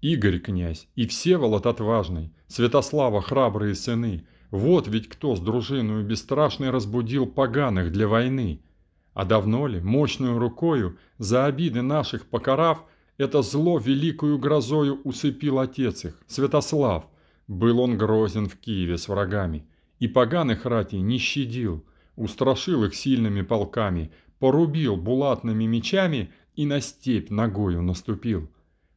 Игорь 0.00 0.38
князь 0.38 0.86
и 0.94 1.06
Всеволод 1.06 1.66
отважный, 1.66 2.32
Святослава 2.46 3.20
храбрые 3.20 3.74
сыны, 3.74 4.24
Вот 4.52 4.86
ведь 4.86 5.08
кто 5.08 5.34
с 5.34 5.40
дружиною 5.40 6.04
бесстрашной 6.04 6.70
Разбудил 6.70 7.26
поганых 7.26 7.90
для 7.90 8.06
войны. 8.06 8.62
А 9.14 9.24
давно 9.24 9.66
ли, 9.66 9.80
мощную 9.80 10.38
рукою, 10.38 10.96
за 11.18 11.46
обиды 11.46 11.82
наших 11.82 12.26
покарав, 12.26 12.84
это 13.16 13.42
зло 13.42 13.78
великую 13.78 14.38
грозою 14.38 15.00
усыпил 15.02 15.58
отец 15.58 16.04
их, 16.04 16.22
Святослав. 16.28 17.04
Был 17.48 17.80
он 17.80 17.98
грозен 17.98 18.48
в 18.48 18.56
Киеве 18.56 18.96
с 18.96 19.08
врагами, 19.08 19.66
и 19.98 20.08
поганых 20.08 20.64
ратей 20.66 21.00
не 21.00 21.18
щадил, 21.18 21.84
устрашил 22.16 22.84
их 22.84 22.94
сильными 22.94 23.42
полками, 23.42 24.10
порубил 24.38 24.96
булатными 24.96 25.64
мечами 25.64 26.30
и 26.54 26.66
на 26.66 26.80
степь 26.80 27.30
ногою 27.30 27.82
наступил. 27.82 28.50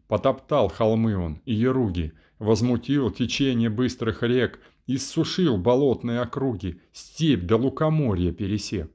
Потоптал 0.08 0.68
холмы 0.70 1.18
он 1.18 1.42
и 1.46 1.54
еруги, 1.54 2.14
возмутил 2.40 3.12
течение 3.12 3.70
быстрых 3.70 4.24
рек, 4.24 4.60
иссушил 4.88 5.58
болотные 5.58 6.20
округи, 6.20 6.82
степь 6.92 7.46
до 7.46 7.58
лукоморья 7.58 8.32
пересек 8.32 8.92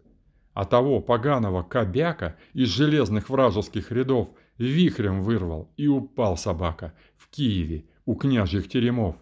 а 0.56 0.64
того 0.64 1.02
поганого 1.02 1.62
кобяка 1.62 2.36
из 2.54 2.70
железных 2.70 3.28
вражеских 3.28 3.92
рядов 3.92 4.30
вихрем 4.56 5.20
вырвал 5.20 5.70
и 5.76 5.86
упал 5.86 6.38
собака 6.38 6.94
в 7.18 7.28
Киеве 7.28 7.84
у 8.06 8.14
княжьих 8.14 8.66
теремов. 8.66 9.16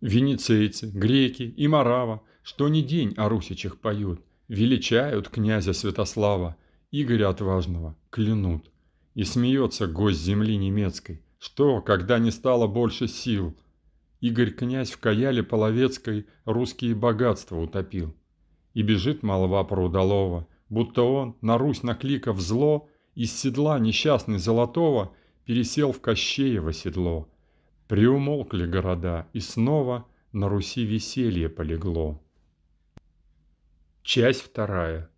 Венецейцы, 0.00 0.86
греки 0.86 1.42
и 1.42 1.68
Марава, 1.68 2.22
что 2.42 2.68
ни 2.68 2.80
день 2.80 3.14
о 3.16 3.28
русичах 3.28 3.78
поют, 3.78 4.20
величают 4.48 5.28
князя 5.28 5.72
Святослава, 5.72 6.56
Игоря 6.90 7.28
Отважного 7.28 7.96
клянут. 8.10 8.70
И 9.14 9.24
смеется 9.24 9.86
гость 9.86 10.20
земли 10.20 10.56
немецкой, 10.56 11.22
что, 11.38 11.82
когда 11.82 12.18
не 12.18 12.30
стало 12.30 12.66
больше 12.66 13.08
сил, 13.08 13.54
Игорь 14.20 14.50
князь 14.50 14.90
в 14.90 14.98
Каяле 14.98 15.42
Половецкой 15.42 16.26
русские 16.44 16.94
богатства 16.94 17.56
утопил. 17.56 18.14
И 18.74 18.82
бежит 18.82 19.22
молва 19.22 19.64
про 19.64 19.84
удалого, 19.84 20.46
будто 20.68 21.02
он, 21.02 21.36
на 21.40 21.58
Русь 21.58 21.82
накликав 21.82 22.38
зло, 22.38 22.88
из 23.14 23.32
седла 23.38 23.78
несчастный 23.78 24.38
Золотого 24.38 25.12
пересел 25.44 25.92
в 25.92 26.00
Кощеево 26.00 26.72
седло. 26.72 27.29
Приумолкли 27.90 28.66
города, 28.66 29.26
и 29.32 29.40
снова 29.40 30.06
на 30.30 30.48
Руси 30.48 30.84
веселье 30.84 31.48
полегло. 31.48 32.22
Часть 34.04 34.42
вторая. 34.42 35.10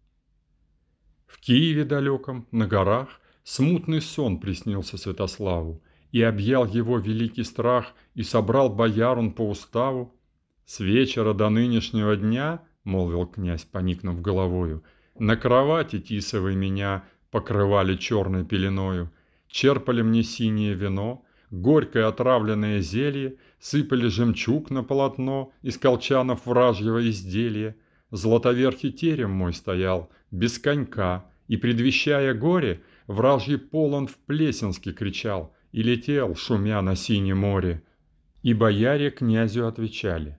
В 1.27 1.39
Киеве 1.39 1.85
далеком, 1.85 2.49
на 2.51 2.67
горах, 2.67 3.21
смутный 3.45 4.01
сон 4.01 4.41
приснился 4.41 4.97
Святославу, 4.97 5.83
и 6.13 6.23
объял 6.23 6.65
его 6.65 6.97
великий 6.97 7.45
страх, 7.45 7.93
и 8.15 8.23
собрал 8.23 8.71
бояр 8.71 9.19
он 9.19 9.35
по 9.35 9.47
уставу. 9.47 10.19
С 10.65 10.81
вечера 10.81 11.35
до 11.35 11.51
нынешнего 11.51 12.17
дня–— 12.17 12.63
молвил 12.85 13.27
князь, 13.27 13.65
поникнув 13.65 14.23
головою. 14.23 14.83
«На 15.19 15.37
кровати 15.37 16.01
тисовой 16.01 16.57
меня 16.57 17.05
покрывали 17.31 17.97
черной 17.97 18.47
пеленою, 18.47 19.13
черпали 19.47 20.01
мне 20.01 20.23
синее 20.23 20.73
вино, 20.73 21.23
горькое 21.53 22.07
отравленное 22.07 22.81
зелье, 22.81 23.37
сыпали 23.61 24.09
жемчуг 24.09 24.71
на 24.71 24.83
полотно 24.83 25.53
из 25.63 25.79
колчанов 25.79 26.47
вражьего 26.47 27.09
изделия. 27.09 27.77
Златоверхий 28.11 28.91
терем 28.91 29.31
мой 29.31 29.53
стоял, 29.53 30.11
без 30.31 30.59
конька, 30.59 31.27
и, 31.49 31.57
предвещая 31.57 32.35
горе, 32.35 32.83
вражий 33.07 33.59
полон 33.59 34.07
в 34.07 34.17
Плесенске 34.17 34.93
кричал 34.93 35.55
и 35.71 35.83
летел, 35.83 36.35
шумя 36.35 36.81
на 36.83 36.97
синем 36.97 37.39
море. 37.39 37.83
И 38.43 38.55
бояре 38.55 39.11
князю 39.11 39.67
отвечали. 39.67 40.39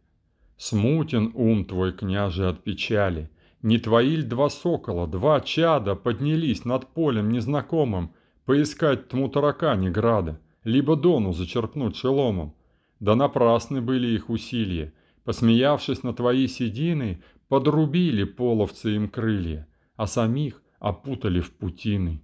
Смутен 0.58 1.32
ум 1.34 1.66
твой, 1.66 1.94
княже, 1.94 2.48
от 2.48 2.64
печали. 2.64 3.30
Не 3.62 3.78
твои 3.78 4.18
ль 4.18 4.24
два 4.24 4.50
сокола, 4.50 5.08
два 5.08 5.40
чада 5.42 5.96
поднялись 5.96 6.66
над 6.66 6.88
полем 6.88 7.32
незнакомым, 7.32 8.14
поискать 8.46 9.08
тму 9.08 9.30
таракани 9.30 9.90
града, 9.90 10.40
либо 10.64 10.96
дону 10.96 11.34
зачерпнуть 11.34 11.96
шеломом? 11.96 12.56
Да 13.00 13.16
напрасны 13.16 13.82
были 13.82 14.08
их 14.08 14.30
усилия. 14.30 14.94
Посмеявшись 15.24 16.04
на 16.04 16.14
твои 16.14 16.48
седины, 16.48 17.24
подрубили 17.48 18.24
половцы 18.24 18.96
им 18.96 19.10
крылья, 19.10 19.68
а 19.96 20.08
самих 20.08 20.62
опутали 20.80 21.40
в 21.40 21.52
путины. 21.52 22.22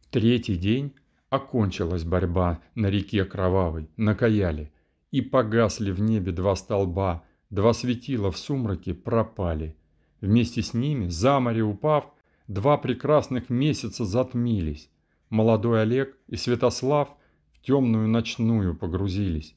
В 0.00 0.08
третий 0.08 0.56
день 0.56 0.92
Окончилась 1.30 2.04
борьба 2.04 2.60
на 2.74 2.86
реке 2.86 3.24
кровавой, 3.24 3.90
на 3.98 4.14
Каяле, 4.14 4.72
и 5.10 5.20
погасли 5.20 5.90
в 5.90 6.00
небе 6.00 6.32
два 6.32 6.56
столба, 6.56 7.22
два 7.50 7.74
светила 7.74 8.30
в 8.30 8.38
сумраке 8.38 8.94
пропали. 8.94 9.76
Вместе 10.22 10.62
с 10.62 10.72
ними, 10.72 11.08
за 11.08 11.38
море 11.38 11.62
упав, 11.62 12.06
два 12.46 12.78
прекрасных 12.78 13.50
месяца 13.50 14.06
затмились. 14.06 14.90
Молодой 15.28 15.82
Олег 15.82 16.16
и 16.28 16.36
Святослав 16.36 17.14
в 17.58 17.66
темную 17.66 18.08
ночную 18.08 18.74
погрузились. 18.74 19.54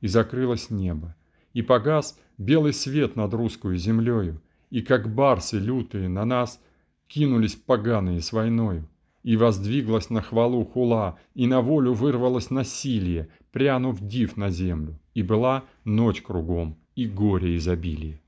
И 0.00 0.08
закрылось 0.08 0.70
небо, 0.70 1.14
и 1.52 1.62
погас 1.62 2.18
белый 2.38 2.72
свет 2.72 3.16
над 3.16 3.34
русскую 3.34 3.76
землею, 3.76 4.40
и 4.70 4.80
как 4.80 5.14
барсы 5.14 5.58
лютые 5.58 6.08
на 6.08 6.24
нас 6.24 6.60
кинулись 7.06 7.54
поганые 7.54 8.20
с 8.20 8.32
войною. 8.32 8.88
И 9.22 9.36
воздвиглась 9.36 10.08
на 10.08 10.22
хвалу 10.22 10.64
хула, 10.64 11.18
и 11.34 11.46
на 11.46 11.60
волю 11.60 11.92
вырвалось 11.92 12.48
насилие, 12.48 13.28
прянув 13.52 14.00
див 14.00 14.38
на 14.38 14.48
землю. 14.48 14.98
И 15.12 15.22
была 15.22 15.64
ночь 15.84 16.22
кругом, 16.22 16.78
и 16.94 17.06
горе 17.06 17.56
изобилие. 17.56 18.22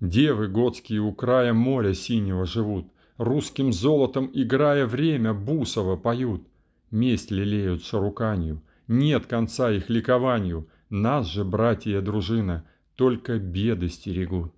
Девы 0.00 0.48
готские 0.48 1.00
у 1.00 1.12
края 1.12 1.52
моря 1.52 1.94
синего 1.94 2.44
живут, 2.44 2.88
Русским 3.18 3.72
золотом 3.72 4.30
играя 4.34 4.86
время 4.86 5.32
бусово 5.32 5.96
поют. 5.96 6.42
Месть 6.90 7.30
лелеют 7.30 7.82
шаруканью, 7.82 8.62
нет 8.88 9.26
конца 9.26 9.70
их 9.70 9.88
ликованию, 9.88 10.68
Нас 10.88 11.26
же, 11.26 11.44
братья 11.44 12.00
дружина, 12.00 12.64
только 12.94 13.38
беды 13.38 13.88
стерегут. 13.88 14.52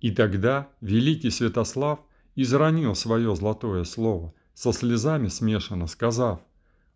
И 0.00 0.10
тогда 0.10 0.68
великий 0.80 1.30
Святослав 1.30 2.00
изранил 2.36 2.94
свое 2.94 3.34
золотое 3.36 3.84
слово, 3.84 4.32
Со 4.54 4.72
слезами 4.72 5.28
смешано 5.28 5.86
сказав, 5.86 6.40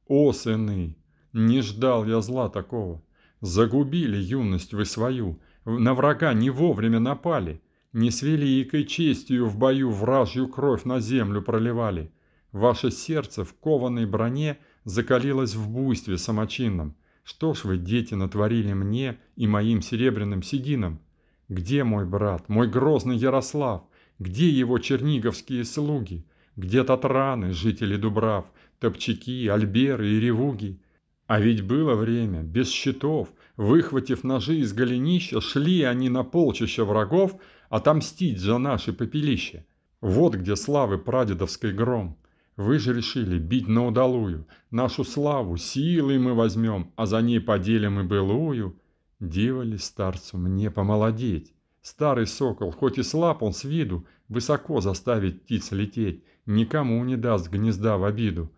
«О, 0.06 0.32
сыны, 0.32 0.96
не 1.32 1.60
ждал 1.60 2.06
я 2.06 2.20
зла 2.22 2.48
такого, 2.48 3.02
Загубили 3.40 4.16
юность 4.16 4.72
вы 4.72 4.84
свою, 4.86 5.38
На 5.64 5.92
врага 5.94 6.32
не 6.32 6.50
вовремя 6.50 6.98
напали, 6.98 7.60
Не 7.92 8.10
с 8.10 8.22
великой 8.22 8.84
честью 8.84 9.46
в 9.46 9.58
бою 9.58 9.90
Вражью 9.90 10.48
кровь 10.48 10.84
на 10.84 11.00
землю 11.00 11.42
проливали. 11.42 12.10
Ваше 12.52 12.90
сердце 12.90 13.44
в 13.44 13.52
кованой 13.54 14.06
броне 14.06 14.58
Закалилось 14.84 15.54
в 15.54 15.70
буйстве 15.70 16.18
самочинном. 16.18 16.94
Что 17.24 17.54
ж 17.54 17.64
вы, 17.64 17.76
дети, 17.76 18.14
натворили 18.14 18.72
мне 18.72 19.18
И 19.36 19.46
моим 19.46 19.82
серебряным 19.82 20.42
сединам? 20.42 21.00
Где 21.48 21.84
мой 21.84 22.06
брат, 22.06 22.48
мой 22.48 22.68
грозный 22.68 23.16
Ярослав? 23.16 23.82
Где 24.18 24.48
его 24.48 24.78
черниговские 24.78 25.64
слуги? 25.64 26.24
Где 26.56 26.84
татраны, 26.84 27.52
жители 27.52 27.96
Дубрав, 27.96 28.46
Топчаки, 28.80 29.46
Альберы 29.48 30.08
и 30.08 30.20
Ревуги? 30.20 30.80
А 31.28 31.40
ведь 31.40 31.62
было 31.62 31.94
время, 31.94 32.42
без 32.42 32.70
щитов, 32.70 33.28
выхватив 33.56 34.24
ножи 34.24 34.56
из 34.56 34.72
голенища, 34.72 35.40
шли 35.40 35.82
они 35.82 36.08
на 36.08 36.24
полчища 36.24 36.84
врагов 36.84 37.36
отомстить 37.68 38.40
за 38.40 38.58
наши 38.58 38.92
попелища. 38.92 39.64
Вот 40.00 40.34
где 40.34 40.56
славы 40.56 40.98
прадедовской 40.98 41.72
гром. 41.72 42.16
Вы 42.58 42.80
же 42.80 42.92
решили 42.92 43.38
бить 43.38 43.68
на 43.68 43.86
удалую. 43.86 44.44
Нашу 44.72 45.04
славу 45.04 45.56
силой 45.56 46.18
мы 46.18 46.34
возьмем, 46.34 46.90
а 46.96 47.06
за 47.06 47.22
ней 47.22 47.40
поделим 47.40 48.00
и 48.00 48.02
былую. 48.02 48.76
Диво 49.20 49.62
ли 49.62 49.78
старцу 49.78 50.38
мне 50.38 50.68
помолодеть? 50.68 51.54
Старый 51.82 52.26
сокол, 52.26 52.72
хоть 52.72 52.98
и 52.98 53.04
слаб 53.04 53.44
он 53.44 53.52
с 53.52 53.62
виду, 53.62 54.06
высоко 54.28 54.80
заставить 54.80 55.44
птиц 55.44 55.70
лететь, 55.70 56.24
никому 56.46 57.04
не 57.04 57.16
даст 57.16 57.48
гнезда 57.48 57.96
в 57.96 58.02
обиду. 58.02 58.50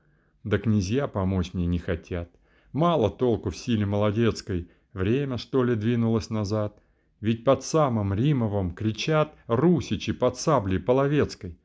Да 0.45 0.57
князья 0.57 1.07
помочь 1.07 1.52
мне 1.52 1.66
не 1.66 1.78
хотят. 1.78 2.30
Мало 2.73 3.11
толку 3.11 3.50
в 3.50 3.57
силе 3.57 3.85
молодецкой, 3.85 4.70
время, 4.94 5.37
что 5.37 5.62
ли, 5.62 5.75
двинулось 5.75 6.31
назад. 6.31 6.83
Ведь 7.20 7.44
под 7.44 7.64
самым 7.64 8.14
Римовым 8.14 8.75
кричат 8.75 9.35
русичи 9.46 10.14
под 10.14 10.38
саблей 10.38 10.81
половецкой. 10.81 11.60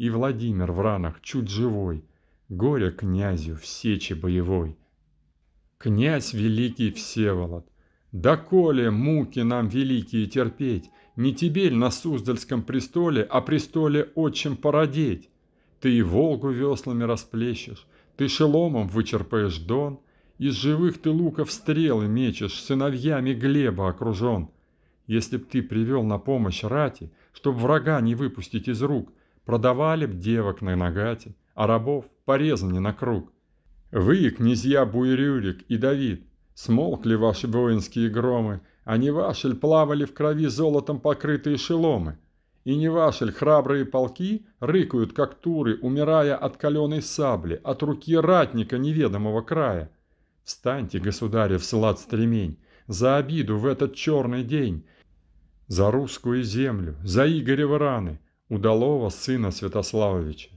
И 0.00 0.08
Владимир 0.08 0.72
в 0.72 0.80
ранах 0.80 1.20
чуть 1.20 1.50
живой, 1.50 2.02
горе 2.48 2.90
князю 2.90 3.56
в 3.56 3.66
сече 3.66 4.14
боевой. 4.14 4.78
Князь 5.76 6.32
великий 6.32 6.90
Всеволод, 6.90 7.66
коли 8.48 8.88
муки 8.88 9.40
нам 9.40 9.68
великие 9.68 10.24
терпеть, 10.24 10.88
не 11.16 11.34
тебе 11.34 11.70
на 11.70 11.90
Суздальском 11.90 12.62
престоле, 12.62 13.24
а 13.24 13.42
престоле 13.42 14.10
отчим 14.14 14.56
породеть? 14.56 15.28
Ты 15.80 15.92
и 15.92 16.00
Волгу 16.00 16.48
веслами 16.48 17.04
расплещешь, 17.04 17.86
ты 18.16 18.26
шеломом 18.28 18.88
вычерпаешь 18.88 19.58
дон— 19.58 20.00
из 20.38 20.54
живых 20.54 20.96
ты 20.96 21.10
луков 21.10 21.52
стрелы 21.52 22.08
мечешь, 22.08 22.58
сыновьями 22.58 23.34
Глеба 23.34 23.90
окружен. 23.90 24.48
Если 25.06 25.36
б 25.36 25.44
ты 25.44 25.62
привел 25.62 26.04
на 26.04 26.16
помощь 26.16 26.64
рати, 26.64 27.12
чтоб 27.34 27.54
врага 27.56 28.00
не 28.00 28.14
выпустить 28.14 28.66
из 28.66 28.80
рук, 28.80 29.12
продавали 29.50 30.06
б 30.06 30.14
девок 30.14 30.62
на 30.62 30.76
нагате, 30.76 31.34
а 31.56 31.66
рабов 31.66 32.04
порезаны 32.24 32.78
на 32.78 32.92
круг. 32.92 33.32
Вы, 33.90 34.30
князья 34.30 34.84
Буйрюрик 34.84 35.62
и 35.62 35.76
Давид, 35.76 36.24
смолкли 36.54 37.16
ваши 37.16 37.48
воинские 37.48 38.10
громы, 38.10 38.60
а 38.84 38.96
не 38.96 39.10
ваши 39.10 39.48
ль 39.48 39.56
плавали 39.56 40.04
в 40.04 40.14
крови 40.14 40.46
золотом 40.46 41.00
покрытые 41.00 41.56
шеломы? 41.56 42.16
И 42.62 42.76
не 42.76 42.88
ваши 42.88 43.24
ль 43.24 43.32
храбрые 43.32 43.84
полки 43.84 44.46
рыкают, 44.60 45.14
как 45.14 45.34
туры, 45.34 45.80
умирая 45.82 46.36
от 46.36 46.56
каленой 46.56 47.02
сабли, 47.02 47.60
от 47.64 47.82
руки 47.82 48.16
ратника 48.16 48.78
неведомого 48.78 49.42
края? 49.42 49.90
Встаньте, 50.44 51.00
государев 51.00 51.64
слад 51.64 51.98
стремень, 51.98 52.56
за 52.86 53.16
обиду 53.16 53.58
в 53.58 53.66
этот 53.66 53.96
черный 53.96 54.44
день, 54.44 54.84
за 55.66 55.90
русскую 55.90 56.44
землю, 56.44 56.94
за 57.02 57.26
Игорева 57.26 57.80
раны, 57.80 58.20
удалого 58.50 59.08
сына 59.08 59.52
Святославовича. 59.52 60.50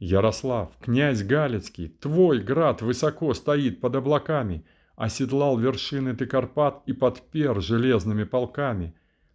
Ярослав, 0.00 0.70
князь 0.80 1.22
Галицкий, 1.22 1.88
твой 1.88 2.40
град 2.40 2.82
высоко 2.82 3.32
стоит 3.34 3.80
под 3.80 3.94
облаками, 3.94 4.64
оседлал 4.96 5.58
вершины 5.58 6.16
ты 6.16 6.26
Карпат 6.26 6.82
и 6.86 6.92
подпер 6.92 7.60
железными 7.60 8.24
полками. 8.24 8.94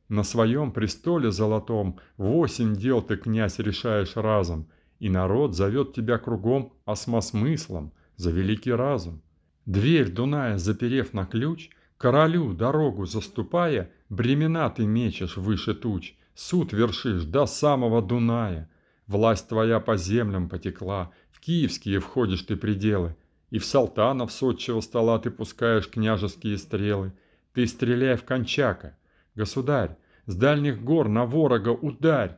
На 0.10 0.24
своем 0.24 0.72
престоле 0.72 1.32
золотом 1.32 2.00
восемь 2.18 2.76
дел 2.76 3.02
ты, 3.02 3.18
князь, 3.18 3.60
решаешь 3.60 4.16
разом, 4.16 4.68
и 5.00 5.10
народ 5.10 5.56
зовет 5.56 5.94
тебя 5.94 6.18
кругом 6.18 6.74
осмосмыслом 6.86 7.94
за 8.16 8.32
великий 8.32 8.72
разум. 8.72 9.22
Дверь 9.66 10.10
Дуная 10.10 10.58
заперев 10.58 11.14
на 11.14 11.26
ключ, 11.26 11.70
королю 11.98 12.54
дорогу 12.54 13.06
заступая, 13.06 13.92
бремена 14.10 14.70
ты 14.72 14.88
мечешь 14.88 15.38
выше 15.38 15.76
туч, 15.76 16.16
суд 16.40 16.72
вершишь 16.72 17.26
до 17.26 17.46
самого 17.46 18.02
Дуная. 18.02 18.70
Власть 19.08 19.50
твоя 19.50 19.82
по 19.82 19.98
землям 19.98 20.48
потекла, 20.48 21.12
в 21.32 21.42
киевские 21.42 22.00
входишь 22.00 22.44
ты 22.44 22.56
пределы, 22.56 23.18
и 23.50 23.60
в 23.60 23.66
салтанов 23.66 24.32
с 24.32 24.82
стола 24.82 25.20
ты 25.20 25.32
пускаешь 25.32 25.90
княжеские 25.90 26.58
стрелы. 26.58 27.12
Ты 27.54 27.68
стреляй 27.68 28.16
в 28.16 28.24
кончака, 28.24 28.98
государь, 29.36 29.98
с 30.28 30.36
дальних 30.36 30.82
гор 30.82 31.10
на 31.10 31.26
ворога 31.26 31.70
ударь, 31.70 32.38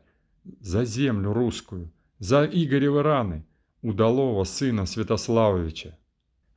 за 0.59 0.83
землю 0.83 1.31
русскую, 1.33 1.91
за 2.17 2.45
Игоревы 2.45 3.03
раны, 3.03 3.45
удалого 3.83 4.45
сына 4.45 4.87
Святославовича. 4.87 5.95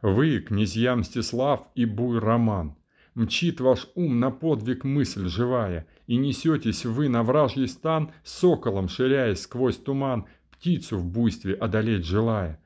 Вы, 0.00 0.38
князья 0.38 0.96
Мстислав 0.96 1.66
и 1.74 1.84
Буй 1.84 2.20
Роман, 2.20 2.76
мчит 3.14 3.60
ваш 3.60 3.86
ум 3.94 4.20
на 4.20 4.30
подвиг 4.30 4.84
мысль 4.84 5.28
живая, 5.28 5.86
и 6.06 6.16
несетесь 6.16 6.84
вы 6.84 7.08
на 7.08 7.22
вражий 7.22 7.68
стан, 7.68 8.12
соколом 8.24 8.88
ширяясь 8.88 9.42
сквозь 9.42 9.76
туман, 9.76 10.26
птицу 10.50 10.98
в 10.98 11.06
буйстве 11.06 11.54
одолеть 11.54 12.04
желая. 12.04 12.60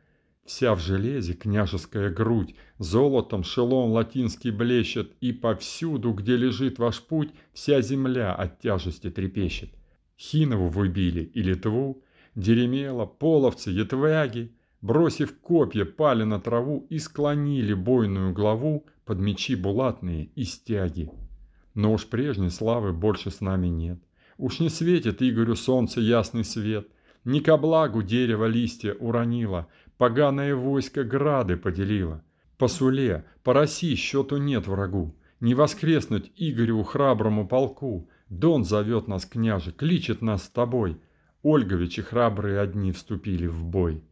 Вся 0.45 0.75
в 0.75 0.81
железе 0.81 1.35
княжеская 1.35 2.11
грудь, 2.11 2.55
золотом 2.79 3.45
шелом 3.45 3.91
латинский 3.91 4.51
блещет, 4.51 5.13
и 5.21 5.33
повсюду, 5.33 6.13
где 6.13 6.37
лежит 6.37 6.79
ваш 6.79 7.03
путь, 7.03 7.31
вся 7.53 7.83
земля 7.83 8.35
от 8.35 8.59
тяжести 8.61 9.11
трепещет. 9.11 9.71
Хинову 10.19 10.69
выбили 10.69 11.21
и 11.23 11.43
Литву, 11.43 12.03
Деремела, 12.35 13.05
половцы, 13.05 13.71
ятвяги, 13.71 14.53
бросив 14.81 15.39
копья, 15.41 15.85
пали 15.85 16.25
на 16.25 16.41
траву 16.41 16.87
и 16.91 16.99
склонили 16.99 17.75
бойную 17.75 18.33
главу 18.33 18.87
под 19.05 19.19
мечи 19.19 19.55
булатные 19.55 20.31
и 20.35 20.45
стяги. 20.45 21.11
Но 21.75 21.93
уж 21.93 22.07
прежней 22.07 22.51
славы 22.51 22.93
больше 22.93 23.31
с 23.31 23.41
нами 23.41 23.69
нет. 23.69 23.99
Уж 24.37 24.61
не 24.61 24.69
светит 24.69 25.23
Игорю 25.23 25.57
солнце 25.57 26.01
ясный 26.01 26.45
свет, 26.45 26.89
ни 27.25 27.41
ко 27.41 27.57
благу 27.57 28.03
дерево 28.03 28.47
листья 28.47 28.95
уронило, 28.95 29.67
поганое 29.97 30.55
войско 30.55 31.05
грады 31.05 31.57
поделило. 31.57 32.23
По 32.57 32.69
Суле, 32.69 33.25
по 33.43 33.53
России 33.53 33.95
счету 33.95 34.37
нет 34.37 34.67
врагу, 34.67 35.15
не 35.41 35.55
воскреснуть 35.55 36.33
Игорю 36.37 36.83
храброму 36.83 37.47
полку. 37.47 38.09
Дон 38.29 38.65
зовет 38.65 39.09
нас, 39.09 39.25
княже, 39.25 39.73
кличет 39.73 40.23
нас 40.23 40.45
с 40.45 40.49
тобой. 40.49 41.01
Ольговичи 41.43 42.03
храбрые 42.03 42.61
одни 42.61 42.93
вступили 42.93 43.47
в 43.47 43.65
бой. 43.65 44.03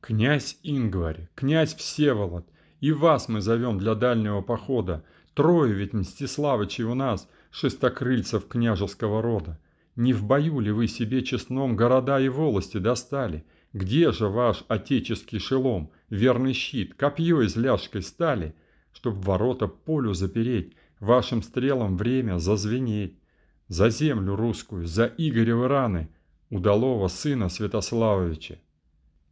Князь 0.00 0.58
Ингварь, 0.62 1.28
князь 1.34 1.74
Всеволод, 1.74 2.46
и 2.80 2.92
вас 2.92 3.28
мы 3.28 3.40
зовем 3.40 3.78
для 3.78 3.94
дальнего 3.94 4.40
похода. 4.42 5.04
Трое 5.34 5.74
ведь 5.74 5.92
Мстиславычей 5.92 6.84
у 6.84 6.94
нас, 6.94 7.28
шестокрыльцев 7.50 8.46
княжеского 8.46 9.20
рода. 9.20 9.58
Не 9.96 10.12
в 10.12 10.22
бою 10.24 10.60
ли 10.60 10.70
вы 10.70 10.86
себе 10.86 11.22
честном 11.22 11.74
города 11.74 12.20
и 12.20 12.28
волости 12.28 12.78
достали? 12.78 13.44
Где 13.72 14.12
же 14.12 14.28
ваш 14.28 14.64
отеческий 14.68 15.40
шелом, 15.40 15.90
верный 16.08 16.52
щит, 16.52 16.94
копье 16.94 17.42
из 17.42 17.56
ляжкой 17.56 18.02
стали, 18.02 18.54
чтоб 18.92 19.14
ворота 19.16 19.66
полю 19.66 20.14
запереть, 20.14 20.74
вашим 21.00 21.42
стрелам 21.42 21.96
время 21.96 22.38
зазвенеть? 22.38 23.18
За 23.66 23.90
землю 23.90 24.36
русскую, 24.36 24.86
за 24.86 25.06
Игоревы 25.06 25.66
раны, 25.66 26.08
удалого 26.50 27.08
сына 27.08 27.48
Святославовича. 27.48 28.58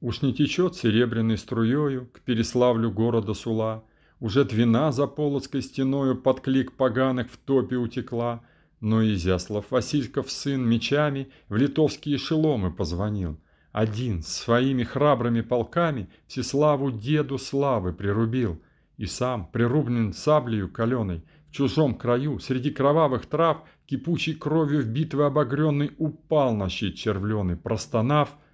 Уж 0.07 0.23
не 0.23 0.33
течет 0.33 0.77
серебряной 0.77 1.37
струею 1.37 2.09
к 2.13 2.21
Переславлю 2.21 2.93
города 2.93 3.35
Сула, 3.35 3.83
Уже 4.21 4.45
двина 4.45 4.93
за 4.93 5.09
Полоцкой 5.09 5.63
стеною 5.63 6.15
под 6.15 6.43
клик 6.43 6.75
поганых 6.75 7.29
в 7.29 7.37
топе 7.37 7.75
утекла, 7.75 8.41
Но 8.81 9.03
Изяслав 9.03 9.65
Васильков 9.69 10.31
сын 10.31 10.65
мечами 10.65 11.29
в 11.49 11.57
литовские 11.57 12.19
шеломы 12.19 12.71
позвонил. 12.71 13.41
Один 13.73 14.23
своими 14.23 14.85
храбрыми 14.85 15.41
полками 15.41 16.09
Всеславу 16.29 16.93
деду 16.93 17.37
славы 17.37 17.93
прирубил, 17.93 18.63
И 18.99 19.07
сам, 19.07 19.49
прирублен 19.51 20.13
саблею 20.13 20.71
каленой, 20.71 21.25
в 21.49 21.53
чужом 21.53 21.97
краю, 21.97 22.39
среди 22.39 22.71
кровавых 22.71 23.27
трав, 23.27 23.65
Кипучей 23.87 24.35
кровью 24.35 24.83
в 24.83 24.87
битвы 24.87 25.25
обогренный, 25.25 25.91
упал 25.99 26.55
на 26.55 26.69
щит 26.69 26.95
червленый, 26.95 27.57
простонав— 27.57 28.29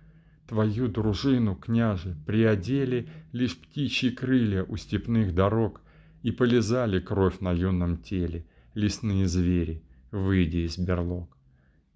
Твою 0.47 0.89
дружину, 0.89 1.55
княже, 1.55 2.17
приодели 2.27 3.09
лишь 3.33 3.57
птичьи 3.57 4.11
крылья 4.11 4.65
у 4.65 4.77
степных 4.77 5.35
дорог, 5.35 5.81
и 6.23 6.31
полезали 6.31 7.01
кровь 7.01 7.41
на 7.41 7.53
юном 7.53 7.99
теле, 7.99 8.47
лесные 8.75 9.27
звери, 9.27 9.83
выйдя 10.11 10.67
из 10.67 10.79
берлог. 10.79 11.37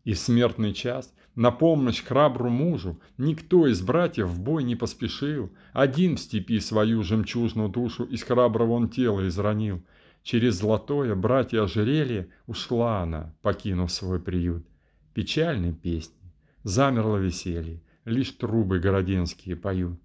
И 0.05 0.13
в 0.13 0.19
смертный 0.19 0.73
час 0.73 1.13
на 1.35 1.51
помощь 1.51 2.03
храбру 2.03 2.49
мужу 2.49 3.01
никто 3.19 3.67
из 3.67 3.81
братьев 3.83 4.29
в 4.29 4.41
бой 4.41 4.65
не 4.65 4.77
поспешил, 4.77 5.51
один 5.73 6.17
в 6.17 6.21
степи 6.21 6.61
свою 6.61 7.03
жемчужную 7.03 7.69
душу 7.69 8.05
из 8.05 8.23
храброго 8.23 8.73
он 8.73 8.89
тела 8.89 9.27
изранил. 9.29 9.83
Через 10.23 10.55
золотое 10.57 11.15
братья 11.15 11.63
ожерелье 11.63 12.29
ушла 12.47 13.03
она, 13.03 13.35
покинув 13.43 13.93
свой 13.93 14.21
приют. 14.21 14.67
Печальной 15.15 15.73
песней 15.73 16.33
замерло 16.65 17.17
веселье, 17.17 17.81
лишь 18.07 18.31
трубы 18.31 18.79
городенские 18.79 19.57
поют. 19.57 19.99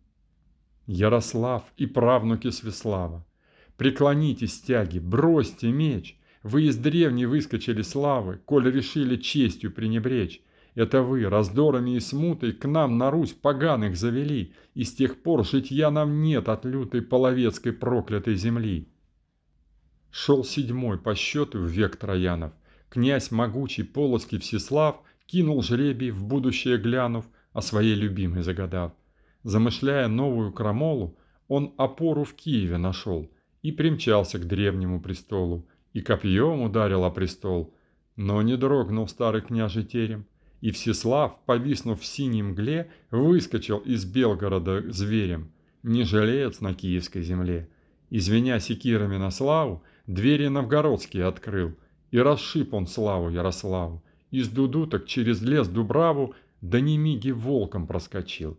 Ярослав 0.87 1.63
и 1.77 1.85
правнуки 1.85 2.49
Свеслава, 2.49 3.25
преклоните 3.77 4.47
стяги, 4.47 4.99
бросьте 4.99 5.71
меч, 5.71 6.19
вы 6.43 6.63
из 6.63 6.75
древней 6.75 7.27
выскочили 7.27 7.83
славы, 7.83 8.41
коль 8.43 8.69
решили 8.69 9.15
честью 9.15 9.71
пренебречь. 9.71 10.41
Это 10.73 11.03
вы 11.03 11.23
раздорами 11.29 11.95
и 11.95 11.99
смутой 11.99 12.53
к 12.53 12.65
нам 12.67 12.97
на 12.97 13.11
Русь 13.11 13.33
поганых 13.33 13.95
завели, 13.95 14.53
и 14.73 14.83
с 14.83 14.93
тех 14.93 15.21
пор 15.21 15.45
житья 15.45 15.91
нам 15.91 16.21
нет 16.21 16.49
от 16.49 16.65
лютой 16.65 17.01
половецкой 17.01 17.73
проклятой 17.73 18.35
земли. 18.35 18.87
Шел 20.09 20.43
седьмой 20.43 20.97
по 20.97 21.13
счету 21.13 21.59
в 21.59 21.67
век 21.67 21.97
Троянов. 21.97 22.53
Князь 22.89 23.31
могучий 23.31 23.83
Полоцкий 23.83 24.39
Всеслав 24.39 25.01
кинул 25.25 25.61
жребий, 25.61 26.11
в 26.11 26.23
будущее 26.25 26.77
глянув, 26.77 27.25
о 27.53 27.61
своей 27.61 27.95
любимой 27.95 28.43
загадав. 28.43 28.91
Замышляя 29.43 30.07
новую 30.07 30.51
крамолу, 30.51 31.17
он 31.47 31.73
опору 31.77 32.23
в 32.23 32.33
Киеве 32.33 32.77
нашел 32.77 33.29
и 33.61 33.71
примчался 33.71 34.39
к 34.39 34.47
древнему 34.47 35.01
престолу, 35.01 35.65
и 35.93 36.01
копьем 36.01 36.61
ударил 36.61 37.03
о 37.03 37.11
престол. 37.11 37.73
Но 38.15 38.41
не 38.41 38.55
дрогнул 38.55 39.07
старый 39.07 39.41
княжий 39.41 39.83
терем, 39.83 40.25
и 40.61 40.71
Всеслав, 40.71 41.39
повиснув 41.45 42.01
в 42.01 42.05
синей 42.05 42.43
мгле, 42.43 42.91
выскочил 43.09 43.79
из 43.79 44.05
Белгорода 44.05 44.91
зверем, 44.91 45.51
не 45.83 46.03
жалеец 46.03 46.61
на 46.61 46.73
киевской 46.73 47.21
земле. 47.21 47.67
Извиня 48.09 48.59
секирами 48.59 49.17
на 49.17 49.31
славу, 49.31 49.83
двери 50.05 50.47
новгородские 50.47 51.25
открыл, 51.25 51.73
и 52.11 52.19
расшиб 52.19 52.73
он 52.73 52.87
славу 52.87 53.29
Ярославу. 53.29 54.03
Из 54.29 54.47
дудуток 54.47 55.07
через 55.07 55.41
лес 55.41 55.67
Дубраву 55.67 56.35
до 56.61 56.79
Немиги 56.79 57.31
волком 57.31 57.87
проскочил. 57.87 58.57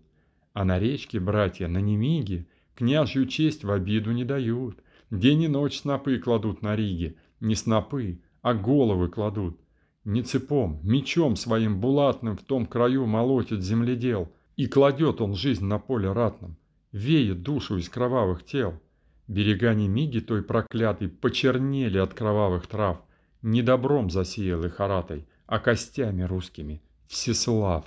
А 0.53 0.65
на 0.65 0.79
речке 0.79 1.21
братья 1.21 1.69
на 1.69 1.79
Немиге 1.79 2.47
княжью 2.75 3.27
честь 3.27 3.65
в 3.65 3.71
обиду 3.71 4.13
не 4.13 4.25
дают. 4.25 4.79
День 5.11 5.43
и 5.43 5.49
ночь 5.49 5.81
снопы 5.81 6.19
кладут 6.19 6.63
на 6.63 6.75
Риге, 6.75 7.17
не 7.41 7.55
снопы, 7.55 8.21
а 8.43 8.55
головы 8.55 9.09
кладут. 9.09 9.59
Не 10.05 10.23
цепом, 10.23 10.81
мечом 10.83 11.37
своим 11.37 11.81
булатным 11.81 12.37
в 12.37 12.43
том 12.43 12.67
краю 12.67 13.07
молотит 13.07 13.63
земледел, 13.63 14.33
и 14.57 14.67
кладет 14.67 15.21
он 15.21 15.35
жизнь 15.35 15.65
на 15.65 15.79
поле 15.79 16.11
ратном, 16.13 16.57
веет 16.91 17.43
душу 17.43 17.77
из 17.77 17.89
кровавых 17.89 18.45
тел. 18.45 18.81
Берега 19.29 19.75
Немиги 19.75 20.21
той 20.21 20.43
проклятой 20.43 21.09
почернели 21.09 21.99
от 21.99 22.15
кровавых 22.15 22.67
трав, 22.67 23.01
не 23.43 23.63
добром 23.63 24.11
засеял 24.11 24.65
их 24.65 24.81
аратой, 24.81 25.27
а 25.47 25.61
костями 25.61 26.23
русскими– 26.23 26.83
Всеслав. 27.13 27.85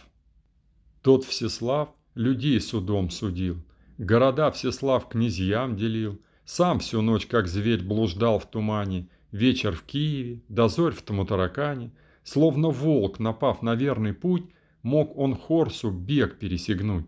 Тот 1.02 1.26
Всеслав 1.26 1.90
людей 2.14 2.62
судом 2.62 3.10
судил, 3.10 3.58
города 3.98 4.52
Всеслав 4.52 5.10
князьям 5.10 5.76
делил, 5.76 6.22
сам 6.46 6.78
всю 6.78 7.02
ночь, 7.02 7.26
как 7.26 7.48
зверь, 7.48 7.84
блуждал 7.84 8.38
в 8.38 8.46
тумане, 8.46 9.10
вечер 9.32 9.76
в 9.76 9.82
Киеве, 9.82 10.42
дозорь 10.48 10.94
в 10.94 11.02
Тамутаракане, 11.02 11.92
словно 12.24 12.70
волк, 12.70 13.18
напав 13.18 13.64
на 13.64 13.74
верный 13.74 14.14
путь, 14.14 14.46
мог 14.84 15.18
он 15.18 15.36
Хорсу 15.36 15.90
бег 15.90 16.38
пересягнуть. 16.38 17.08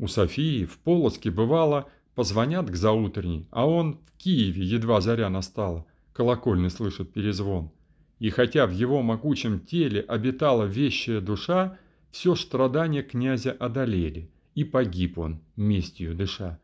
У 0.00 0.08
Софии 0.08 0.64
в 0.64 0.76
Полоцке 0.78 1.30
бывало, 1.30 1.88
позвонят 2.16 2.68
к 2.68 2.74
заутренней, 2.74 3.46
а 3.52 3.64
он 3.64 4.00
в 4.06 4.18
Киеве 4.18 4.64
едва 4.64 5.00
заря 5.00 5.30
настала, 5.30 5.86
колокольный 6.12 6.70
слышит 6.70 7.12
перезвон. 7.12 7.70
И 8.18 8.30
хотя 8.30 8.66
в 8.66 8.72
его 8.72 9.02
могучем 9.02 9.60
теле 9.60 10.00
обитала 10.00 10.64
вещая 10.64 11.20
душа, 11.20 11.78
все 12.10 12.34
страдания 12.34 13.02
князя 13.02 13.52
одолели, 13.52 14.30
и 14.54 14.64
погиб 14.64 15.18
он, 15.18 15.40
местью 15.56 16.14
дыша. 16.14 16.58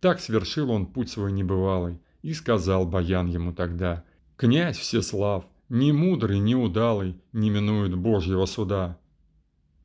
Так 0.00 0.20
свершил 0.20 0.70
он 0.70 0.86
путь 0.86 1.10
свой 1.10 1.32
небывалый, 1.32 1.98
и 2.22 2.34
сказал 2.34 2.86
Баян 2.86 3.26
ему 3.26 3.52
тогда, 3.52 4.04
«Князь 4.36 4.76
Всеслав, 4.76 5.44
ни 5.68 5.92
мудрый, 5.92 6.38
ни 6.38 6.54
удалый, 6.54 7.16
не 7.32 7.50
минует 7.50 7.96
Божьего 7.96 8.46
суда». 8.46 8.98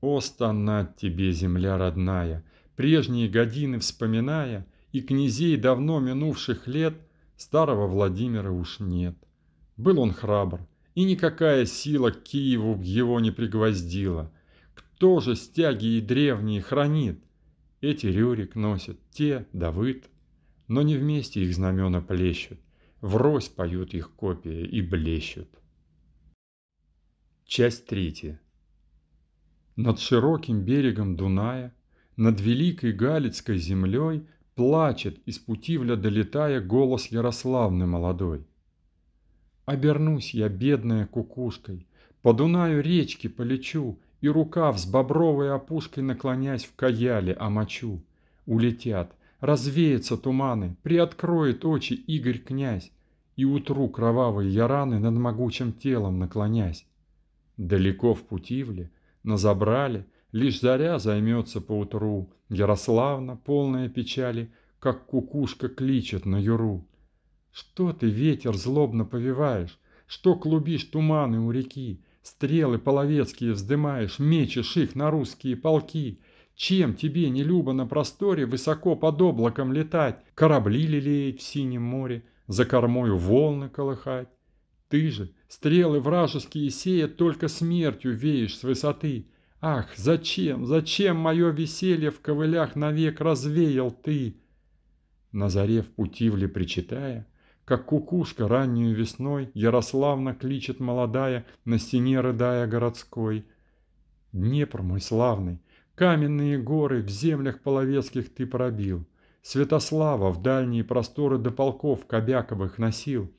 О, 0.01 0.19
стонать 0.19 0.95
тебе, 0.97 1.31
земля 1.31 1.77
родная, 1.77 2.43
прежние 2.75 3.27
годины 3.27 3.79
вспоминая, 3.79 4.67
и 4.91 5.01
князей 5.01 5.57
давно 5.57 5.99
минувших 5.99 6.67
лет 6.67 6.95
старого 7.35 7.87
Владимира 7.87 8.51
уж 8.51 8.79
нет. 8.79 9.15
Был 9.75 9.99
он 9.99 10.13
храбр, 10.13 10.61
и 10.97 11.03
никакая 11.03 11.67
сила 11.67 12.09
к 12.09 12.23
Киеву 12.23 12.81
его 12.81 13.19
не 13.19 13.29
пригвоздила. 13.29 14.33
Кто 14.73 15.19
же 15.19 15.35
стяги 15.35 15.85
и 15.97 16.01
древние 16.01 16.59
хранит? 16.59 17.23
Эти 17.81 18.07
Рюрик 18.07 18.55
носит, 18.55 18.99
те 19.11 19.45
Давыд. 19.53 20.09
Но 20.67 20.81
не 20.81 20.97
вместе 20.97 21.43
их 21.43 21.53
знамена 21.53 22.01
плещут, 22.01 22.57
врозь 22.99 23.47
поют 23.47 23.93
их 23.93 24.09
копии 24.15 24.65
и 24.65 24.81
блещут. 24.81 25.47
Часть 27.45 27.85
третья. 27.85 28.41
Над 29.75 29.99
широким 29.99 30.65
берегом 30.65 31.15
Дуная, 31.15 31.75
над 32.15 32.41
великой 32.41 32.91
Галицкой 32.91 33.59
землей 33.59 34.25
Плачет, 34.55 35.19
из 35.27 35.37
Путивля 35.37 35.95
долетая, 35.95 36.59
голос 36.59 37.05
Ярославны 37.11 37.85
молодой. 37.85 38.47
Обернусь 39.67 40.33
я, 40.33 40.47
бедная 40.47 41.05
кукушкой, 41.05 41.85
По 42.21 42.31
Дунаю 42.31 42.81
речки 42.81 43.27
полечу, 43.27 43.99
И 44.21 44.29
рукав 44.29 44.79
с 44.79 44.85
бобровой 44.85 45.53
опушкой 45.53 46.03
Наклонясь 46.03 46.63
в 46.63 46.73
каяле 46.73 47.33
омочу. 47.33 48.01
Улетят, 48.45 49.13
развеются 49.41 50.15
туманы, 50.15 50.77
Приоткроет 50.83 51.65
очи 51.65 51.95
Игорь 51.95 52.37
князь, 52.37 52.93
И 53.35 53.43
утру 53.43 53.89
кровавые 53.89 54.49
яраны 54.49 54.99
Над 54.99 55.15
могучим 55.15 55.73
телом 55.73 56.17
наклонясь. 56.17 56.85
Далеко 57.57 58.13
в 58.13 58.23
Путивле, 58.23 58.89
на 59.23 59.35
Забрале, 59.35 60.05
Лишь 60.31 60.61
заря 60.61 60.97
займется 60.97 61.59
поутру, 61.59 62.29
Ярославна, 62.47 63.35
полная 63.35 63.89
печали, 63.89 64.49
Как 64.79 65.07
кукушка 65.07 65.67
кличет 65.67 66.25
на 66.25 66.37
юру. 66.37 66.85
Что 67.57 67.91
ты, 67.91 68.07
ветер, 68.07 68.55
злобно 68.55 69.03
повиваешь? 69.03 69.79
Что 70.05 70.35
клубишь 70.35 70.83
туманы 70.83 71.39
у 71.39 71.49
реки? 71.49 72.03
Стрелы 72.21 72.77
половецкие 72.77 73.53
вздымаешь, 73.53 74.19
мечешь 74.19 74.77
их 74.77 74.93
на 74.93 75.09
русские 75.09 75.55
полки. 75.55 76.19
Чем 76.53 76.93
тебе 76.93 77.31
не 77.31 77.41
любо 77.41 77.73
на 77.73 77.87
просторе 77.87 78.45
высоко 78.45 78.95
под 78.95 79.19
облаком 79.23 79.73
летать, 79.73 80.23
корабли 80.35 80.85
лелеять 80.85 81.39
в 81.39 81.41
синем 81.41 81.81
море, 81.81 82.23
за 82.45 82.63
кормою 82.63 83.17
волны 83.17 83.69
колыхать? 83.69 84.29
Ты 84.87 85.09
же 85.09 85.31
стрелы 85.47 85.99
вражеские 85.99 86.69
сея 86.69 87.07
только 87.07 87.47
смертью 87.47 88.15
веешь 88.15 88.55
с 88.55 88.61
высоты. 88.61 89.31
Ах, 89.61 89.87
зачем, 89.95 90.67
зачем 90.67 91.17
мое 91.17 91.49
веселье 91.49 92.11
в 92.11 92.21
ковылях 92.21 92.75
навек 92.75 93.19
развеял 93.19 93.89
ты? 93.89 94.35
На 95.31 95.49
заре 95.49 95.81
в 95.81 95.87
путивле 95.87 96.47
причитая, 96.47 97.25
как 97.67 97.83
кукушка 97.83 98.47
раннюю 98.47 98.95
весной 98.95 99.51
Ярославна 99.53 100.33
кличет 100.33 100.79
молодая 100.79 101.45
на 101.65 101.77
стене 101.79 102.21
рыдая 102.21 102.65
городской. 102.65 103.45
Днепр 104.31 104.83
мой 104.83 105.01
славный, 105.01 105.61
каменные 105.93 106.57
горы 106.57 107.01
в 107.01 107.09
землях 107.09 107.59
половецких 107.59 108.33
ты 108.33 108.45
пробил, 108.47 109.05
Святослава 109.41 110.31
в 110.31 110.41
дальние 110.41 110.85
просторы 110.85 111.37
до 111.37 111.51
полков 111.51 112.07
Кобяковых 112.07 112.77
носил. 112.77 113.29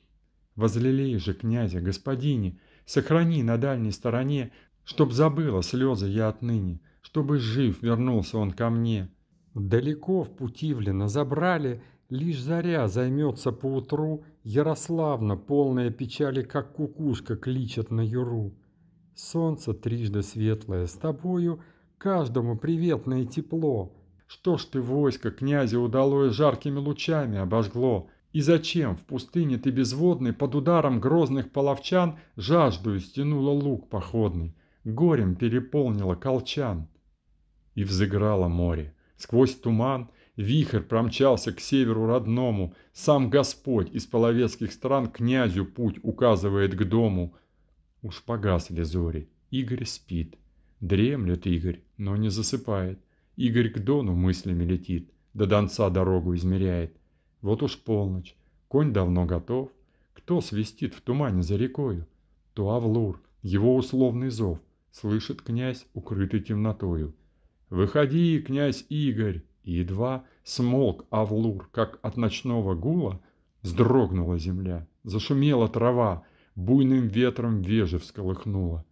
Возлелей 0.55 1.17
же, 1.17 1.33
князя, 1.33 1.81
господине, 1.81 2.59
сохрани 2.85 3.41
на 3.41 3.57
дальней 3.57 3.91
стороне, 3.91 4.51
Чтоб 4.83 5.11
забыла 5.11 5.63
слезы 5.63 6.05
я 6.05 6.27
отныне, 6.27 6.81
чтобы 7.01 7.39
жив 7.39 7.81
вернулся 7.81 8.37
он 8.37 8.51
ко 8.51 8.69
мне. 8.69 9.09
Далеко 9.55 10.23
в 10.23 10.29
Путивлино 10.35 11.07
забрали, 11.07 11.81
лишь 12.09 12.41
заря 12.41 12.87
займется 12.87 13.51
поутру, 13.51 14.23
Ярославна, 14.43 15.37
полная 15.37 15.91
печали, 15.91 16.41
как 16.41 16.73
кукушка, 16.73 17.35
кличет 17.35 17.91
на 17.91 18.01
юру. 18.01 18.53
Солнце 19.15 19.73
трижды 19.73 20.23
светлое 20.23 20.87
с 20.87 20.93
тобою, 20.93 21.61
каждому 21.97 22.57
приветное 22.57 23.25
тепло. 23.25 23.93
Что 24.27 24.57
ж 24.57 24.65
ты 24.65 24.81
войско 24.81 25.31
князя 25.31 25.79
удалое 25.79 26.29
жаркими 26.29 26.77
лучами 26.77 27.37
обожгло? 27.37 28.09
И 28.31 28.41
зачем 28.41 28.95
в 28.95 29.01
пустыне 29.01 29.57
ты 29.57 29.71
безводный 29.71 30.33
под 30.33 30.55
ударом 30.55 30.99
грозных 30.99 31.51
половчан 31.51 32.19
жаждую 32.37 32.99
стянула 32.99 33.49
лук 33.49 33.89
походный, 33.89 34.55
горем 34.83 35.35
переполнила 35.35 36.15
колчан? 36.15 36.87
И 37.73 37.83
взыграло 37.83 38.47
море. 38.47 38.93
Сквозь 39.17 39.55
туман 39.55 40.09
вихрь 40.39 40.79
промчался 40.79 41.51
к 41.51 41.59
северу 41.59 42.07
родному, 42.07 42.73
сам 42.93 43.29
Господь 43.29 43.91
из 43.91 44.05
половецких 44.05 44.71
стран 44.71 45.07
князю 45.07 45.65
путь 45.65 45.99
указывает 46.01 46.75
к 46.75 46.83
дому. 46.85 47.35
Уж 48.01 48.23
погасли 48.23 48.83
зори, 48.83 49.27
Игорь 49.51 49.85
спит. 49.85 50.37
Дремлет 50.79 51.45
Игорь, 51.45 51.81
но 51.97 52.15
не 52.15 52.29
засыпает. 52.29 52.99
Игорь 53.35 53.69
к 53.69 53.79
дону 53.79 54.15
мыслями 54.15 54.63
летит, 54.63 55.11
до 55.33 55.45
Донца 55.45 55.89
дорогу 55.89 56.33
измеряет. 56.35 56.95
Вот 57.41 57.61
уж 57.61 57.77
полночь, 57.77 58.37
конь 58.69 58.93
давно 58.93 59.25
готов. 59.25 59.69
Кто 60.13 60.39
свистит 60.39 60.93
в 60.93 61.01
тумане 61.01 61.43
за 61.43 61.57
рекою? 61.57 62.07
То 62.53 62.69
Авлур, 62.69 63.21
его 63.41 63.75
условный 63.75 64.29
зов, 64.29 64.59
слышит 64.91 65.41
князь, 65.41 65.85
укрытый 65.93 66.39
темнотою. 66.39 67.13
«Выходи, 67.69 68.39
князь 68.39 68.85
Игорь!» 68.89 69.43
И 69.63 69.73
едва 69.73 70.23
смолк 70.43 71.05
Авлур, 71.09 71.69
как 71.71 71.99
от 72.01 72.17
ночного 72.17 72.75
гула, 72.75 73.19
вздрогнула 73.61 74.37
земля, 74.37 74.87
зашумела 75.03 75.67
трава, 75.67 76.23
буйным 76.55 77.07
ветром 77.07 77.61
вежи 77.61 77.99
всколыхнула. 77.99 78.85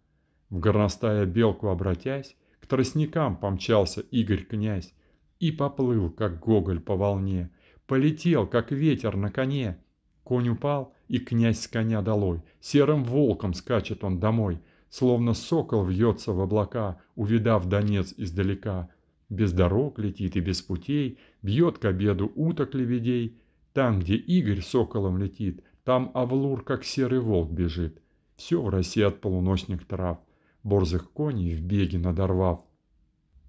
В 0.50 0.58
горностая 0.58 1.26
белку 1.26 1.68
обратясь, 1.68 2.36
к 2.60 2.66
тростникам 2.66 3.36
помчался 3.36 4.00
Игорь-князь 4.00 4.94
и 5.40 5.52
поплыл, 5.52 6.10
как 6.10 6.40
гоголь 6.40 6.80
по 6.80 6.96
волне, 6.96 7.50
полетел, 7.86 8.46
как 8.46 8.72
ветер 8.72 9.16
на 9.16 9.30
коне. 9.30 9.78
Конь 10.24 10.50
упал, 10.50 10.92
и 11.08 11.18
князь 11.18 11.60
с 11.60 11.68
коня 11.68 12.02
долой, 12.02 12.42
серым 12.60 13.04
волком 13.04 13.54
скачет 13.54 14.04
он 14.04 14.20
домой, 14.20 14.60
словно 14.90 15.34
сокол 15.34 15.84
вьется 15.84 16.32
в 16.32 16.40
облака, 16.40 17.00
увидав 17.14 17.66
Донец 17.66 18.14
издалека. 18.16 18.90
Без 19.28 19.52
дорог 19.52 19.98
летит 19.98 20.36
и 20.36 20.40
без 20.40 20.62
путей, 20.62 21.18
бьет 21.42 21.78
к 21.78 21.84
обеду 21.84 22.32
уток 22.34 22.74
лебедей. 22.74 23.38
Там, 23.72 24.00
где 24.00 24.16
Игорь 24.16 24.62
соколом 24.62 25.18
летит, 25.18 25.62
там 25.84 26.10
Авлур, 26.14 26.64
как 26.64 26.84
серый 26.84 27.20
волк, 27.20 27.50
бежит. 27.50 28.00
Все 28.36 28.62
в 28.62 28.68
России 28.68 29.02
от 29.02 29.20
полуночных 29.20 29.86
трав, 29.86 30.18
борзых 30.62 31.12
коней 31.12 31.54
в 31.54 31.62
беге 31.62 31.98
надорвав. 31.98 32.60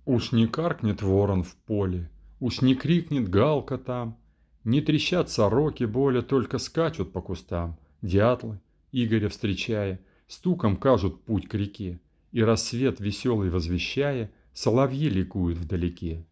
Уж 0.06 0.32
не 0.32 0.48
каркнет 0.48 1.02
ворон 1.02 1.44
в 1.44 1.56
поле, 1.56 2.10
уж 2.40 2.62
не 2.62 2.76
крикнет 2.76 3.30
галка 3.30 3.78
там, 3.78 4.18
не 4.64 4.82
трещат 4.82 5.30
сороки 5.30 5.84
боли, 5.84 6.22
только 6.22 6.58
скачут 6.58 7.12
по 7.14 7.22
кустам. 7.22 7.78
Дятлы, 8.02 8.60
Игоря 8.92 9.30
встречая, 9.30 10.00
стуком 10.28 10.78
кажут 10.78 11.24
путь 11.24 11.48
к 11.48 11.54
реке, 11.54 12.00
и 12.32 12.42
рассвет 12.42 13.00
веселый 13.00 13.50
возвещая, 13.50 14.32
соловьи 14.60 15.08
ликуют 15.08 15.58
вдалеке. 15.58 16.26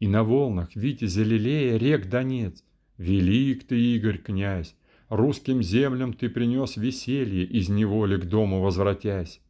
И 0.00 0.08
на 0.08 0.24
волнах 0.24 0.74
витязя 0.74 1.22
лелея 1.22 1.76
рек 1.76 2.08
Донец, 2.08 2.64
велик 2.96 3.64
ты, 3.64 3.80
Игорь, 3.94 4.18
князь, 4.18 4.74
русским 5.08 5.62
землям 5.62 6.14
ты 6.14 6.28
принес 6.28 6.76
веселье, 6.76 7.44
из 7.44 7.68
неволи 7.68 8.16
к 8.16 8.24
дому 8.24 8.60
возвратясь. 8.60 9.40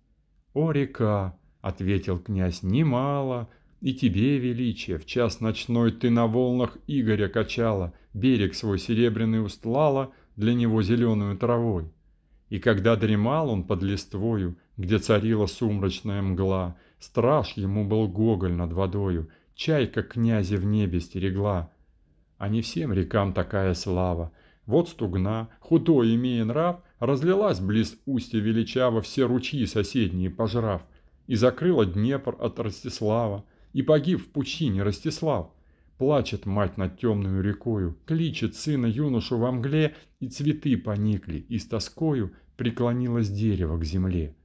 «О, 0.53 0.70
река!»— 0.70 1.38
ответил 1.62 2.18
князь,— 2.18 2.62
«немало, 2.62 3.48
и 3.81 3.94
тебе, 3.94 4.37
величие, 4.38 4.98
в 4.98 5.07
час 5.07 5.40
ночной 5.40 5.90
ты 5.90 6.11
на 6.11 6.27
волнах 6.27 6.77
Игоря 6.87 7.29
качала, 7.29 7.94
берег 8.12 8.55
свой 8.55 8.79
серебряный 8.79 9.42
устлала 9.42 10.12
для 10.37 10.53
него 10.53 10.83
зеленую 10.83 11.38
травой. 11.38 11.90
И 12.51 12.59
когда 12.59 12.96
дремал 12.96 13.48
он 13.48 13.64
под 13.64 13.83
листвою, 13.83 14.59
где 14.79 15.01
царила 15.01 15.47
сумрачная 15.47 16.23
мгла, 16.23 16.77
страж 17.01 17.55
ему 17.57 17.85
был 17.85 18.07
Гоголь 18.07 18.53
над 18.53 18.73
водою, 18.73 19.29
чайка 19.57 20.05
князя 20.05 20.57
в 20.57 20.64
небе 20.64 21.01
стерегла. 21.01 21.73
А 22.38 22.49
не 22.49 22.62
всем 22.62 22.93
рекам 22.93 23.33
такая 23.33 23.75
слава. 23.75 24.31
Вот 24.67 24.88
стугна, 24.88 25.49
худой 25.59 26.14
имея 26.14 26.45
нрав, 26.45 26.81
разлилась 27.01 27.59
близ 27.59 27.99
устья 28.07 28.38
величаво 28.38 29.03
все 29.03 29.27
ручьи 29.27 29.67
соседние 29.67 30.31
пожрав, 30.31 30.83
и 31.27 31.35
закрыла 31.35 31.85
Днепр 31.85 32.37
от 32.38 32.61
Ростислава, 32.61 33.45
и 33.73 33.83
погиб 33.83 34.21
в 34.21 34.29
пучине 34.29 34.85
Ростислав. 34.85 35.51
Плачет 35.99 36.47
мать 36.47 36.77
над 36.77 37.01
темную 37.01 37.43
рекою, 37.43 37.99
кличет 38.07 38.55
сына 38.55 38.87
юношу 38.87 39.38
во 39.38 39.51
мгле, 39.51 39.97
и 40.21 40.29
цветы 40.29 40.77
поникли, 40.77 41.38
и 41.38 41.59
с 41.59 41.67
тоскою 41.67 42.33
преклонилось 42.57 43.29
дерево 43.29 43.77
к 43.79 43.85
земле. 43.85 44.37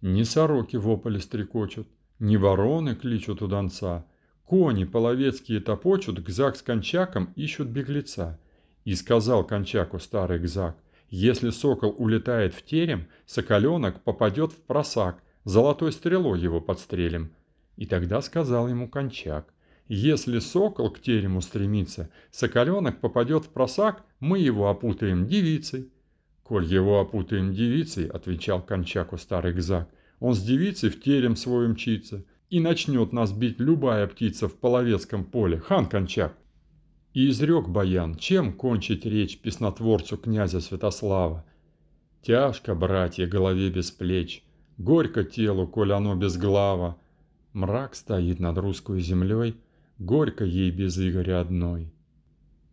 Не 0.00 0.24
сороки 0.24 0.76
в 0.76 1.18
стрекочут, 1.20 1.88
не 2.20 2.36
вороны 2.36 2.94
кличут 2.94 3.42
у 3.42 3.48
донца, 3.48 4.06
кони 4.44 4.84
половецкие 4.84 5.60
топочут, 5.60 6.22
гзак 6.22 6.56
с 6.56 6.62
кончаком 6.62 7.32
ищут 7.34 7.68
беглеца. 7.68 8.38
И 8.84 8.94
сказал 8.94 9.44
кончаку 9.44 9.98
старый 9.98 10.38
гзак, 10.38 10.76
если 11.10 11.50
сокол 11.50 11.94
улетает 11.98 12.54
в 12.54 12.62
терем, 12.64 13.08
соколенок 13.26 14.02
попадет 14.02 14.52
в 14.52 14.62
просак, 14.62 15.20
золотой 15.44 15.92
стрелой 15.92 16.38
его 16.38 16.60
подстрелим. 16.60 17.32
И 17.76 17.84
тогда 17.84 18.22
сказал 18.22 18.68
ему 18.68 18.88
кончак, 18.88 19.52
если 19.88 20.38
сокол 20.38 20.90
к 20.90 21.00
терему 21.00 21.40
стремится, 21.40 22.10
соколенок 22.30 23.00
попадет 23.00 23.46
в 23.46 23.48
просак, 23.48 24.04
мы 24.20 24.38
его 24.38 24.68
опутаем 24.68 25.26
девицей. 25.26 25.90
Коль 26.48 26.64
его 26.64 26.98
опутаем 26.98 27.52
девицей, 27.52 28.06
отвечал 28.06 28.62
кончаку 28.62 29.18
старый 29.18 29.52
гзак, 29.52 29.86
он 30.18 30.34
с 30.34 30.42
девицей 30.42 30.88
в 30.88 30.98
терем 30.98 31.36
свой 31.36 31.68
мчится, 31.68 32.24
и 32.48 32.58
начнет 32.58 33.12
нас 33.12 33.32
бить 33.32 33.60
любая 33.60 34.06
птица 34.06 34.48
в 34.48 34.54
половецком 34.56 35.26
поле, 35.26 35.58
хан 35.58 35.84
кончак. 35.84 36.34
И 37.12 37.28
изрек 37.28 37.68
Баян, 37.68 38.14
чем 38.14 38.54
кончить 38.54 39.04
речь 39.04 39.38
песнотворцу 39.38 40.16
князя 40.16 40.60
Святослава. 40.60 41.44
Тяжко, 42.22 42.74
братья, 42.74 43.26
голове 43.26 43.68
без 43.68 43.90
плеч, 43.90 44.42
горько 44.78 45.24
телу, 45.24 45.66
коль 45.66 45.92
оно 45.92 46.14
без 46.14 46.38
глава. 46.38 46.96
Мрак 47.52 47.94
стоит 47.94 48.40
над 48.40 48.56
русской 48.56 49.00
землей, 49.00 49.54
горько 49.98 50.46
ей 50.46 50.70
без 50.70 50.98
Игоря 50.98 51.42
одной. 51.42 51.92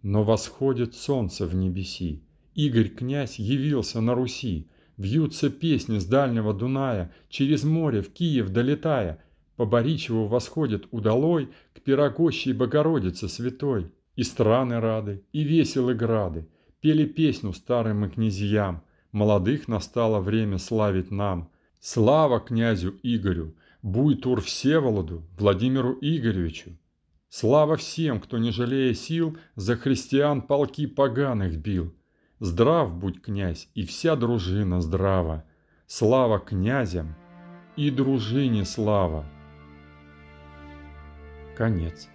Но 0.01 0.23
восходит 0.23 0.95
солнце 0.95 1.45
в 1.45 1.53
небеси, 1.53 2.21
Игорь-князь 2.55 3.37
явился 3.37 4.01
на 4.01 4.15
Руси, 4.15 4.67
Вьются 4.97 5.49
песни 5.49 5.99
с 5.99 6.05
дальнего 6.05 6.53
Дуная, 6.53 7.13
Через 7.29 7.63
море 7.63 8.01
в 8.01 8.11
Киев 8.11 8.49
долетая, 8.49 9.23
По 9.57 9.65
Боричеву 9.65 10.27
восходит 10.27 10.87
удалой 10.91 11.49
К 11.73 11.81
пирогощей 11.81 12.53
Богородице 12.53 13.27
святой. 13.27 13.91
И 14.15 14.23
страны 14.23 14.79
рады, 14.79 15.23
и 15.33 15.43
веселы 15.43 15.93
грады, 15.93 16.47
Пели 16.79 17.05
песню 17.05 17.51
старым 17.53 18.05
и 18.05 18.09
князьям, 18.09 18.83
Молодых 19.11 19.67
настало 19.67 20.19
время 20.21 20.57
славить 20.57 21.11
нам. 21.11 21.49
Слава 21.81 22.39
князю 22.39 22.95
Игорю! 23.03 23.53
Буйтур 23.85 24.41
Всеволоду, 24.41 25.21
Владимиру 25.37 25.95
Игоревичу. 26.01 26.71
Слава 27.29 27.75
всем, 27.75 28.19
кто, 28.19 28.39
не 28.39 28.49
жалея 28.49 28.95
сил, 28.95 29.37
за 29.55 29.75
христиан 29.75 30.41
полки 30.41 30.87
поганых 30.87 31.57
бил. 31.57 31.93
Здрав 32.39 32.93
будь, 32.93 33.21
князь, 33.21 33.69
и 33.75 33.83
вся 33.83 34.15
дружина 34.15 34.81
здрава. 34.81 35.43
Слава 35.87 36.39
князям 36.39 37.15
и 37.77 37.91
дружине 37.91 38.65
слава. 38.65 39.25
Конец. 41.57 42.09